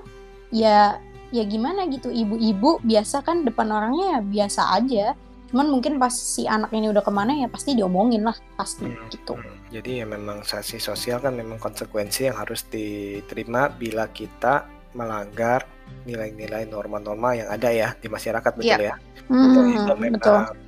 [0.53, 5.11] ya ya gimana gitu ibu-ibu biasa kan depan orangnya ya biasa aja
[5.47, 9.07] cuman mungkin pas si anak ini udah ke mana ya pasti diomongin lah pasti Hmm,
[9.11, 9.71] gitu hmm.
[9.71, 15.67] Jadi ya memang sanksi sosial kan memang konsekuensi yang harus diterima bila kita melanggar
[16.03, 18.91] nilai-nilai norma-norma yang ada ya di masyarakat betul Iya.
[18.91, 18.95] ya.
[19.27, 20.66] Hmm, Betul, itu memang betul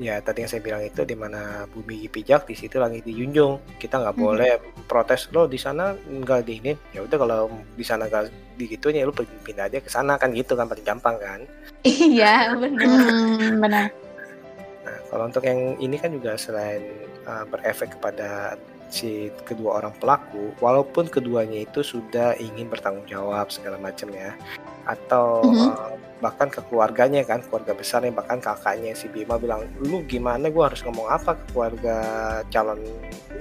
[0.00, 3.76] ya tadi yang saya bilang itu di mana bumi pijak di situ lagi dijunjung.
[3.76, 4.22] Kita nggak Mhm.
[4.24, 4.52] boleh
[4.88, 7.38] protes lo di sana nggak di ini ya udah kalau
[7.76, 10.82] di sana nggak digituin ya lo pergi pindah aja ke sana kan gitu kan paling
[10.82, 11.40] gampang kan.
[11.84, 12.84] Iya, benar.
[12.88, 13.86] Hmm, benar.
[14.80, 16.80] Nah kalau untuk yang ini kan juga selain
[17.28, 18.56] uh, berefek kepada
[18.90, 24.34] si kedua orang pelaku walaupun keduanya itu sudah ingin bertanggung jawab segala macam ya
[24.84, 25.68] atau Mhm.
[25.68, 30.68] uh, bahkan ke keluarganya kan keluarga besarnya bahkan kakaknya si Bima bilang lu gimana gua
[30.68, 31.96] harus ngomong apa ke keluarga
[32.52, 32.76] calon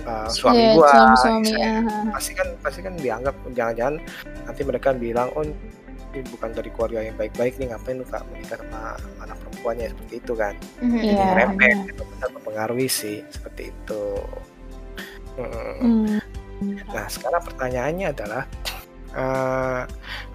[0.08, 1.84] uh, suami suami-suami, misalnya.
[1.84, 2.12] ya.
[2.16, 4.00] pasti kan pasti kan dianggap jangan-jangan
[4.48, 8.58] nanti mereka bilang oh ini bukan dari keluarga yang baik-baik nih ngapain lu kak menikah
[8.64, 11.00] sama anak perempuannya seperti itu kan Mhm.
[11.04, 11.92] Iya, remeh benar.
[11.92, 14.04] itu benar mempengaruhi sih seperti itu
[15.36, 15.76] Mm.
[15.80, 16.18] Hmm.
[16.92, 18.44] Nah, sekarang pertanyaannya adalah
[19.10, 19.82] eh,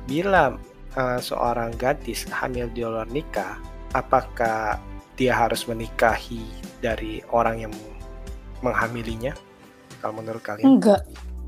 [0.05, 0.57] bila
[0.95, 3.59] eh, seorang gadis hamil di luar nikah,
[3.93, 4.79] apakah
[5.15, 6.43] dia harus menikahi
[6.79, 7.73] dari orang yang
[8.61, 9.35] menghamilinya?
[10.01, 10.79] Kalau menurut kalian?
[10.79, 11.01] enggak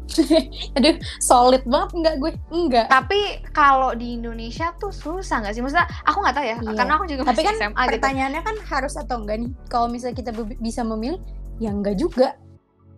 [0.78, 5.61] aduh solid banget enggak gue enggak Tapi kalau di Indonesia tuh susah nggak sih?
[5.61, 6.72] Maksudnya aku nggak tahu ya, Iya.
[6.78, 7.90] karena aku juga tapi masih kan SMA gitu.
[7.98, 10.30] pertanyaannya kan harus atau enggak nih kalau misalnya kita
[10.62, 11.20] bisa memilih
[11.59, 12.38] ya enggak juga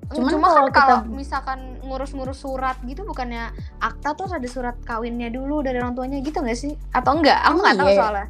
[0.09, 4.49] Cuma, Cuman kan kalau kalau kita- misalkan ngurus-ngurus surat gitu bukannya akta tuh harus ada
[4.49, 6.73] surat kawinnya dulu dari orang tuanya gitu nggak sih?
[6.91, 7.37] Atau enggak?
[7.45, 8.01] Aku nggak tahu iya ya?
[8.01, 8.27] soalnya.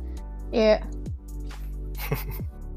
[0.51, 0.77] ya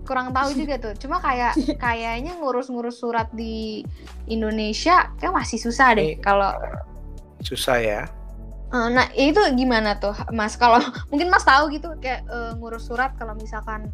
[0.02, 0.94] Kurang tahu juga tuh.
[0.98, 3.82] Cuma kayak kayaknya ngurus-ngurus surat di
[4.26, 6.52] Indonesia kayak masih susah deh Ini- kalau
[7.42, 8.02] Susah ya.
[8.70, 10.54] Eh, Nah, itu gimana tuh, Mas?
[10.56, 10.78] Kalau
[11.10, 13.90] mungkin Mas tahu gitu kayak eh, ngurus surat kalau misalkan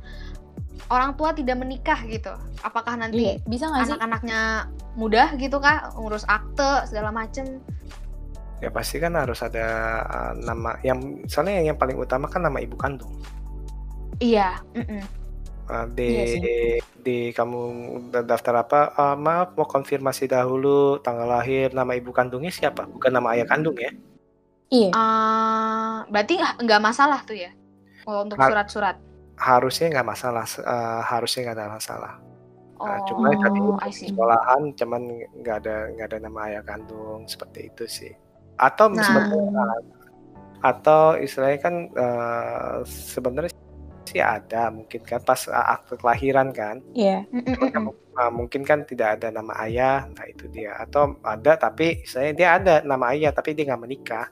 [0.88, 2.32] orang tua tidak menikah gitu.
[2.62, 4.42] Apakah nanti Iya, bisa nggak sih anak-anaknya
[4.94, 7.60] mudah gitu kak ngurus akte segala macem?
[8.58, 9.68] Ya pasti kan harus ada
[10.02, 13.13] eh, nama yang soalnya yang, yang paling utama kan nama ibu kandung.
[14.18, 14.58] Iya.
[14.74, 15.04] mm-mm.
[15.68, 16.42] Eh, di Iya sih.
[16.98, 17.60] di kamu
[18.24, 18.82] daftar apa?
[18.90, 22.88] Eh, maaf mau konfirmasi dahulu tanggal lahir, nama ibu kandungnya siapa?
[22.88, 23.92] Bukan nama ayah kandung ya?
[24.68, 27.52] iya Eh, berarti nggak masalah tuh ya
[28.04, 28.98] kalau untuk Har- surat-surat.
[29.38, 32.13] Harusnya nggak masalah, eh, harusnya nggak ada masalah.
[32.78, 34.10] Nah, cuma Oh, tadi I see.
[34.10, 35.02] sekolahan cuman
[35.41, 38.13] nggak ada nggak ada nama ayah kandung seperti itu sih.
[38.58, 39.02] Atau Nah.
[39.02, 39.65] sebenarnya
[40.58, 43.54] atau istilahnya kan eh, sebenarnya
[44.08, 47.28] sih ada mungkin kan pas uh, akte kelahiran kan Iya.
[47.28, 52.08] Cuman kan, uh, mungkin kan tidak ada nama ayah nah itu dia atau ada tapi
[52.08, 54.32] istilahnya dia ada nama ayah tapi dia nggak menikah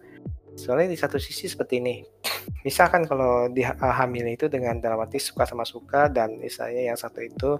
[0.55, 2.07] soalnya di satu sisi seperti ini
[2.65, 6.97] misalkan kalau di uh, hamil itu dengan dalam arti suka sama suka dan istilahnya yang
[6.99, 7.57] satu itu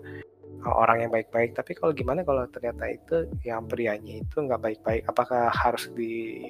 [0.65, 1.53] uh, orang yang baik-baik.
[1.57, 5.03] Tapi kalau gimana kalau ternyata itu yang prianya itu nggak baik-baik?
[5.09, 6.41] Apakah harus di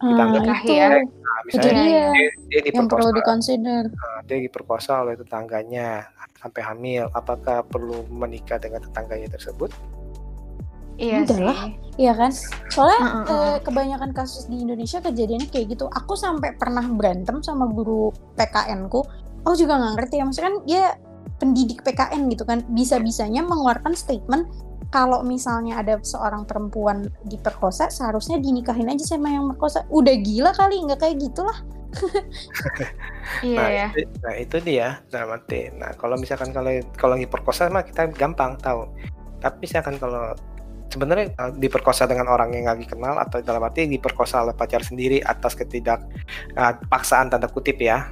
[0.00, 1.04] Ah, ditanggap itu baik?
[1.04, 3.16] Nah, itu misalnya dia dia, dia yang perlu diperkosa.
[3.16, 3.82] dikonsider.
[3.92, 5.88] Nah, dia diperkosa oleh tetangganya
[6.36, 7.08] sampai hamil.
[7.16, 9.72] Apakah perlu menikah dengan tetangganya tersebut
[10.96, 11.44] Iya Udah sih.
[11.44, 11.60] lah.
[11.96, 12.32] Iya kan?
[12.72, 13.24] Soalnya heeh.
[13.32, 15.88] eh, kebanyakan kasus di Indonesia kejadiannya kayak gitu.
[15.92, 19.04] Aku sampai pernah berantem sama guru PKN ku.
[19.44, 20.24] Aku juga nggak ngerti ya.
[20.28, 20.84] Maksudnya kan dia
[21.36, 22.64] pendidik PKN gitu kan.
[22.72, 24.48] Bisa-bisanya mengeluarkan statement
[24.88, 29.84] kalau misalnya ada seorang perempuan diperkosa, seharusnya dinikahin aja sama yang merkosa.
[29.92, 31.58] Udah gila kali, nggak kayak gitulah.
[33.42, 33.88] Iya nah, ya.
[33.90, 38.54] itu, nah itu dia dalam arti nah kalau misalkan kalau kalau diperkosa mah kita gampang
[38.62, 38.86] tahu
[39.42, 40.30] tapi misalkan kalau
[40.92, 45.22] sebenarnya uh, diperkosa dengan orang yang nggak dikenal atau dalam arti diperkosa oleh pacar sendiri
[45.22, 46.02] atas ketidak
[46.54, 48.06] uh, paksaan tanda kutip ya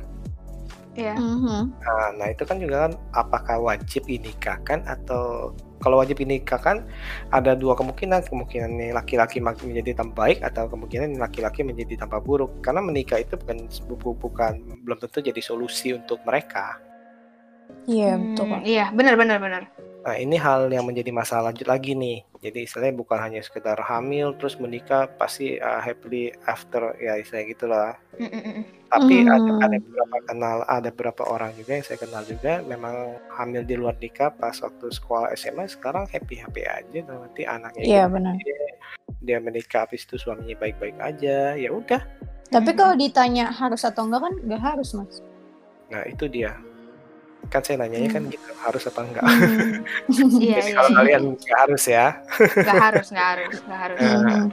[0.94, 1.18] Iya.
[1.18, 1.74] Mhm.
[1.74, 5.50] Nah, nah itu kan juga kan apakah wajib dinikahkan atau
[5.82, 6.86] kalau wajib dinikahkan
[7.34, 12.80] ada dua kemungkinan kemungkinan laki-laki menjadi tambah baik atau kemungkinan laki-laki menjadi tambah buruk karena
[12.80, 16.78] menikah itu bukan bu- bukan belum tentu jadi solusi untuk mereka.
[17.84, 18.44] Iya, Hmm, betul.
[18.48, 18.60] Kak.
[18.64, 19.62] Iya, benar benar benar.
[20.04, 22.24] Nah ini hal yang menjadi masalah lanjut lagi nih.
[22.44, 27.90] Jadi istilahnya bukan hanya sekedar hamil terus menikah pasti uh, happily after ya istilahnya gitulah.
[28.20, 28.64] Mm, mm, mm.
[28.92, 29.64] Tapi ada, Hmm.
[29.64, 32.94] ada beberapa kenal, ada beberapa orang juga yang saya kenal juga memang
[33.32, 38.04] hamil di luar nikah pas waktu sekolah SMA sekarang happy happy aja nanti anaknya Iya,
[38.04, 38.34] gede, benar.
[39.24, 42.04] dia menikah habis itu suaminya baik baik aja ya udah.
[42.52, 45.24] Tapi kalau ditanya harus atau enggak kan nggak harus, Mas.
[45.88, 46.54] Nah itu dia
[47.50, 49.24] kan saya nanyanya kan gitu harus apa enggak.
[49.24, 49.84] Hmm.
[50.44, 50.76] Iya Jadi iya.
[50.76, 50.96] kalau iya.
[50.98, 52.06] kalian nggak harus ya.
[52.38, 53.98] Nggak harus nggak harus nggak harus.
[54.00, 54.44] Nah, Mhm.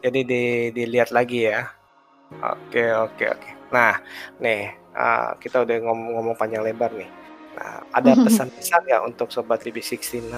[0.00, 0.42] jadi di,
[0.74, 1.68] dilihat lagi ya.
[2.40, 3.50] Oke oke oke.
[3.74, 3.98] Nah
[4.38, 7.10] nih uh, kita udah ngomong-ngomong panjang lebar nih.
[7.50, 10.30] Nah, ada pesan-pesan ya untuk sobat Libi 69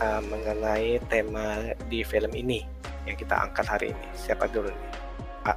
[0.00, 2.64] uh, mengenai tema di film ini
[3.04, 4.06] yang kita angkat hari ini.
[4.16, 4.90] Siapa dulu nih?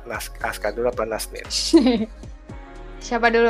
[0.06, 1.48] Nas Aska dulu apa Nasnir?
[3.06, 3.50] Siapa dulu?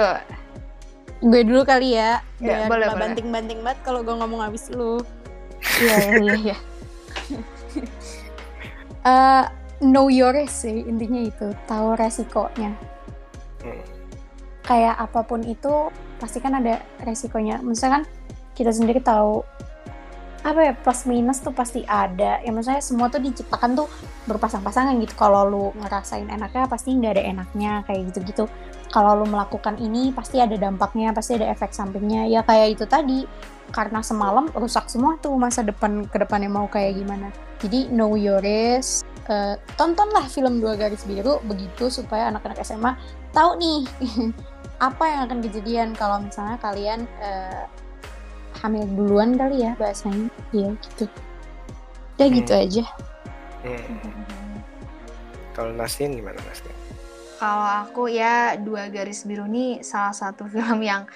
[1.20, 2.24] Gue dulu kali ya.
[2.40, 3.02] Ya, Biar boleh, nggak boleh.
[3.06, 5.04] banting-banting banget kalau gue ngomong habis lu.
[5.80, 6.58] Iya iya iya.
[9.02, 9.44] Eh,
[9.80, 12.76] know your risk sih intinya itu tahu resikonya
[13.60, 13.80] Hmm.
[14.62, 18.08] kayak apa pun itu pasti kan ada resikonya misalkan
[18.54, 19.44] kita sendiri tahu
[20.40, 23.88] apa ya plus minus tuh pasti ada ya maksudnya semua tuh diciptakan tuh
[24.26, 28.48] berpasang-pasangan gitu kalau lu ngerasain enaknya pasti nggak ada enaknya kayak gitu-gitu
[28.90, 32.26] kalau lu melakukan ini pasti ada dampaknya pasti ada efek sampingnya.
[32.30, 33.26] Ya kayak itu tadi
[33.70, 37.30] karena semalam rusak semua tuh masa depan ke depannya mau kayak gimana.
[37.62, 42.98] Jadi know your risk Eh, tontonlah film dua garis biru begitu supaya anak-anak SMA
[43.30, 43.86] tahu nih
[44.90, 45.94] apa yang akan kejadian.
[45.94, 47.70] Kalau misalnya kalian eh,
[48.66, 50.34] hamil duluan kali ya bahasanya.
[50.50, 51.06] Ya gitu.
[52.18, 52.64] Udah gitu Hmm.
[52.66, 52.84] aja.
[53.62, 54.58] Hmm.
[55.54, 56.79] Kalau Nasrin gimana Nasrin?
[57.40, 61.08] Kalau aku ya dua garis biru ini salah satu film yang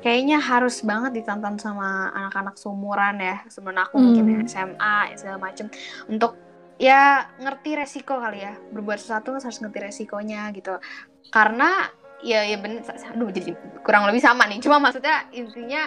[0.00, 4.04] kayaknya harus banget ditonton sama anak-anak seumuran ya sebelum aku Hmm.
[4.16, 5.68] mungkin SMA segala macem.
[6.08, 6.36] Untuk
[6.80, 10.80] ya ngerti resiko kali ya berbuat sesuatu harus ngerti resikonya gitu.
[11.28, 11.88] Karena
[12.24, 13.52] ya ya bener aduh jadi
[13.84, 14.60] kurang lebih sama nih.
[14.64, 15.84] Cuma maksudnya intinya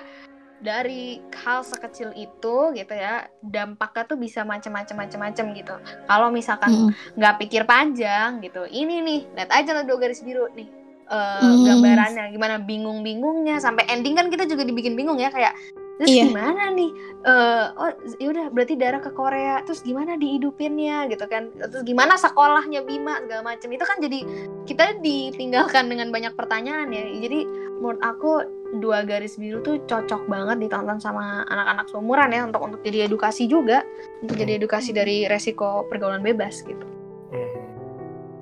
[0.60, 6.92] dari hal sekecil itu gitu ya dampaknya tuh bisa macam-macam macam-macam gitu kalau misalkan Mm.
[7.16, 10.68] nggak pikir panjang gitu ini nih lihat aja lah dua garis biru nih
[11.08, 11.64] eh, Hmm.
[11.66, 15.56] gambarannya gimana bingung-bingungnya sampai ending kan kita juga dibikin bingung ya kayak
[16.00, 16.32] terus Iya.
[16.32, 16.90] gimana nih?
[17.20, 17.92] Eh, oh
[18.24, 19.60] yaudah berarti darah ke Korea.
[19.68, 21.52] Terus gimana dihidupinnya gitu kan?
[21.52, 24.20] Terus gimana sekolahnya Bima segala macam itu kan jadi
[24.64, 27.04] kita ditinggalkan dengan banyak pertanyaan ya.
[27.04, 27.44] Jadi
[27.84, 28.32] menurut aku
[28.80, 33.52] dua garis biru tuh cocok banget ditonton sama anak-anak seumuran ya untuk untuk jadi edukasi
[33.52, 33.84] juga.
[34.24, 36.88] Untuk jadi edukasi dari resiko pergaulan bebas gitu.
[37.36, 37.69] Hmm.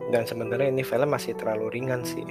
[0.07, 2.23] Dan sebenarnya ini film masih terlalu ringan sih.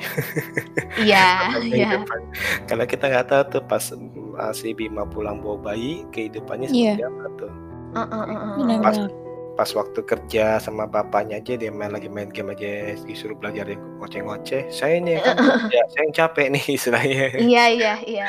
[1.03, 2.29] iya Karena iya kehidupan-
[2.65, 7.09] Karena kita nggak tahu tuh pas uh, si Bima pulang bawa bayi kehidupannya seperti Iya.
[7.09, 7.53] apa tuh.
[7.93, 8.53] Uh, uh, uh, uh.
[8.57, 9.09] benar-benar
[9.57, 13.81] Pas waktu kerja sama bapaknya aja dia main lagi main game aja disuruh belajar yang
[13.97, 14.69] ngoceh-ngoceh.
[14.69, 17.25] Saya ini kan kerja, saya yang capek nih istilahnya.
[17.41, 18.29] iya iya iya.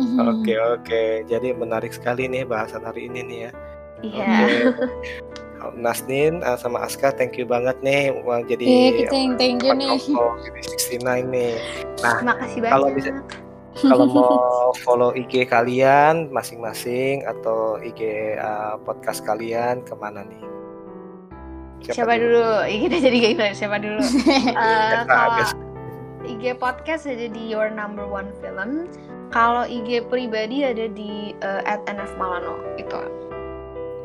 [0.00, 0.24] Mhm.
[0.24, 3.50] Oke oke, jadi menarik sekali nih bahasan hari ini nih ya.
[4.00, 4.24] iya
[4.72, 4.88] Oke.
[5.78, 8.10] Nasnin uh, sama Aska thank you banget nih
[8.44, 9.96] jadi Iya, kita yang thank you nih.
[9.98, 11.54] BB69 nih.
[12.02, 12.72] Nah, Makasih banyak.
[12.74, 13.10] kalau bisa
[13.78, 14.34] kalau mau
[14.82, 20.42] follow IG kalian masing-masing atau IG uh, podcast kalian ke mana nih?
[21.78, 22.66] Siapa, dulu?
[22.66, 23.44] Ih, Kita jadi kayak gitu.
[23.64, 24.02] Siapa dulu?
[24.02, 25.46] Eh, Siapa, kalau?
[26.26, 28.90] IG podcast ada di Your Number One Film.
[29.30, 32.98] Kalau IG pribadi ada di eh, at NF Malano itu.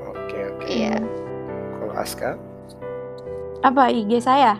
[0.05, 0.65] Oke oke.
[0.69, 1.01] Iya.
[1.01, 1.22] Kalau
[1.93, 2.35] Aska,
[3.63, 4.59] Apa IG saya?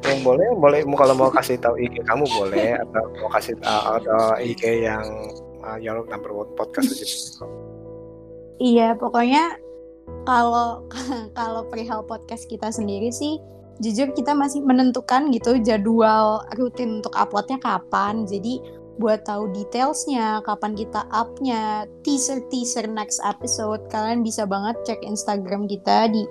[0.00, 4.00] yang boleh boleh mau- kalau mau kasih tahu IG kamu boleh atau mau kasih tahu
[4.00, 5.04] atau IG yang
[5.60, 7.06] uh, Your Number One podcast aja.
[8.56, 9.60] Iya, pokoknya
[10.24, 10.88] kalau
[11.38, 13.36] kalau perihal podcast kita sendiri sih
[13.80, 18.24] jujur kita masih menentukan gitu jadwal rutin untuk uploadnya kapan.
[18.24, 18.60] Jadi
[19.00, 26.12] buat tahu detailsnya, kapan kita upnya, teaser-teaser next episode, kalian bisa banget cek Instagram kita
[26.12, 26.28] di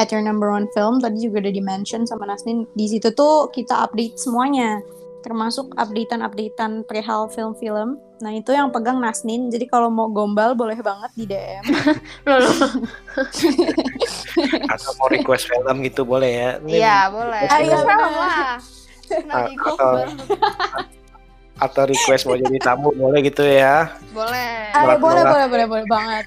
[0.00, 0.98] at your number one film.
[0.98, 2.64] Tadi juga udah di-mention sama Nasnin.
[2.72, 4.80] Di situ tuh kita update semuanya,
[5.20, 8.00] termasuk updatean-updatean perihal film-film.
[8.24, 9.52] Nah itu yang pegang Nasnin.
[9.52, 11.64] Jadi kalau mau gombal boleh banget di DM.
[12.24, 12.56] Loh, loh.
[14.72, 16.50] atau mau request film gitu boleh ya.
[16.64, 17.44] Iya, boleh.
[17.44, 18.12] Ah, iya, film.
[18.16, 18.32] Lah.
[18.32, 18.56] Ah,
[19.06, 20.08] Nanti atau gombal.
[21.56, 23.96] atau request mau jadi tamu boleh gitu ya.
[24.12, 24.70] Boleh.
[24.76, 26.24] Ah, Berat boleh, boleh, boleh, boleh banget.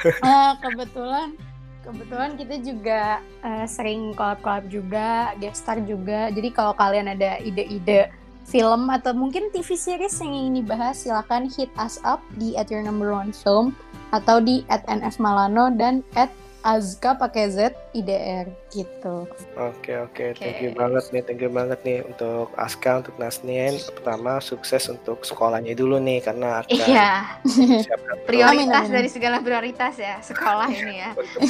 [0.00, 1.36] Eh, kebetulan,
[1.84, 6.32] kebetulan kita juga eh, sering collab-collab juga, guest star juga.
[6.32, 8.08] Jadi kalau kalian ada ide-ide
[8.48, 12.80] film atau mungkin TV series yang ingin dibahas, silahkan hit us up di at your
[12.80, 13.76] number one film
[14.10, 16.30] atau di at nf malano dan at
[16.60, 17.58] azka pakai z
[17.90, 19.26] idr gitu.
[19.58, 23.80] Oke oke, thank you banget nih, thank you banget nih untuk Aska, untuk Nasnin.
[23.96, 27.10] Pertama sukses untuk sekolahnya dulu nih karena akan Iya,
[27.82, 31.10] siapkan prioritas dari segala prioritas ya sekolah ini ya.
[31.16, 31.40] untuk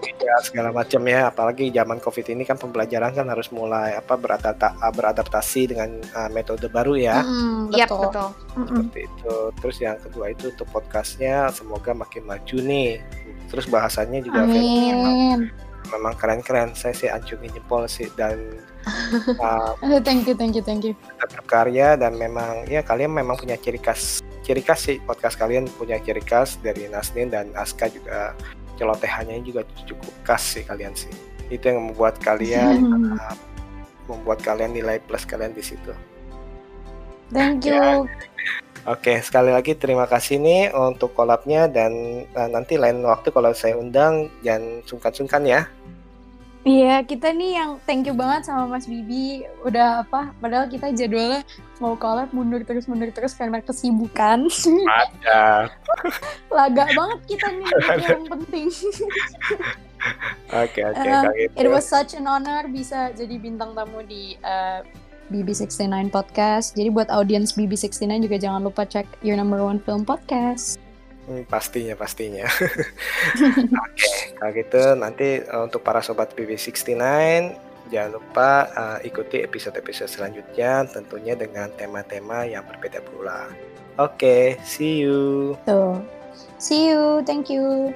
[0.00, 1.28] buku ya segala macam ya.
[1.28, 6.70] Apalagi zaman covid ini kan pembelajaran kan harus mulai apa beradapta- beradaptasi dengan uh, metode
[6.70, 7.20] baru ya.
[7.20, 8.00] Mm, Iya, betul.
[8.08, 8.28] betul.
[8.56, 8.66] Mm-mm.
[8.88, 9.36] Seperti itu.
[9.60, 13.02] Terus yang kedua itu untuk podcastnya semoga makin maju nih.
[13.50, 15.50] Terus bahasanya juga Amin.
[15.90, 16.72] memang keren-keren.
[16.78, 18.38] Saya sih acungin jempol sih dan
[19.42, 20.94] uh, Thank you, thank you, thank you.
[21.20, 26.00] berkarya dan memang ya kalian memang punya ciri khas ciri khas sih podcast kalian punya
[26.00, 28.32] ciri khas dari Nasnin dan Aska juga
[28.80, 31.12] celotehannya juga cukup khas sih kalian sih
[31.52, 32.82] itu yang membuat kalian
[33.20, 33.34] uh,
[34.08, 35.92] membuat kalian nilai plus kalian di situ
[37.30, 38.02] Thank Ya.
[38.90, 43.78] Oke sekali lagi terima kasih nih untuk kolabnya dan uh, nanti lain waktu kalau saya
[43.78, 45.62] undang jangan sungkan-sungkan ya
[46.60, 49.48] Iya, kita nih yang thank you banget sama Mas Bibi.
[49.64, 50.28] Udah apa?
[50.44, 51.40] Padahal kita jadwalnya
[51.80, 54.44] mau collab mundur terus mundur terus karena kesibukan.
[54.92, 55.72] ada
[56.56, 57.68] Laga banget kita nih
[58.04, 58.68] yang penting.
[60.52, 61.54] oke oke Uh, kalau gitu.
[61.56, 64.84] It was such an honor bisa jadi bintang tamu di uh,
[65.30, 66.74] BB69 podcast.
[66.74, 70.82] Jadi buat audiens BB69 juga jangan lupa cek Your Number One Film Podcast.
[71.30, 72.44] Hmm, pastinya pastinya.
[73.86, 76.98] Oke, kalau gitu nanti uh, untuk para sobat BB69
[77.90, 83.46] jangan lupa uh, ikuti episode-episode selanjutnya tentunya dengan tema-tema yang berbeda pula.
[83.98, 85.54] Oke, see you.
[85.66, 86.02] Tuh.
[86.58, 87.22] See you.
[87.22, 87.94] Thank you.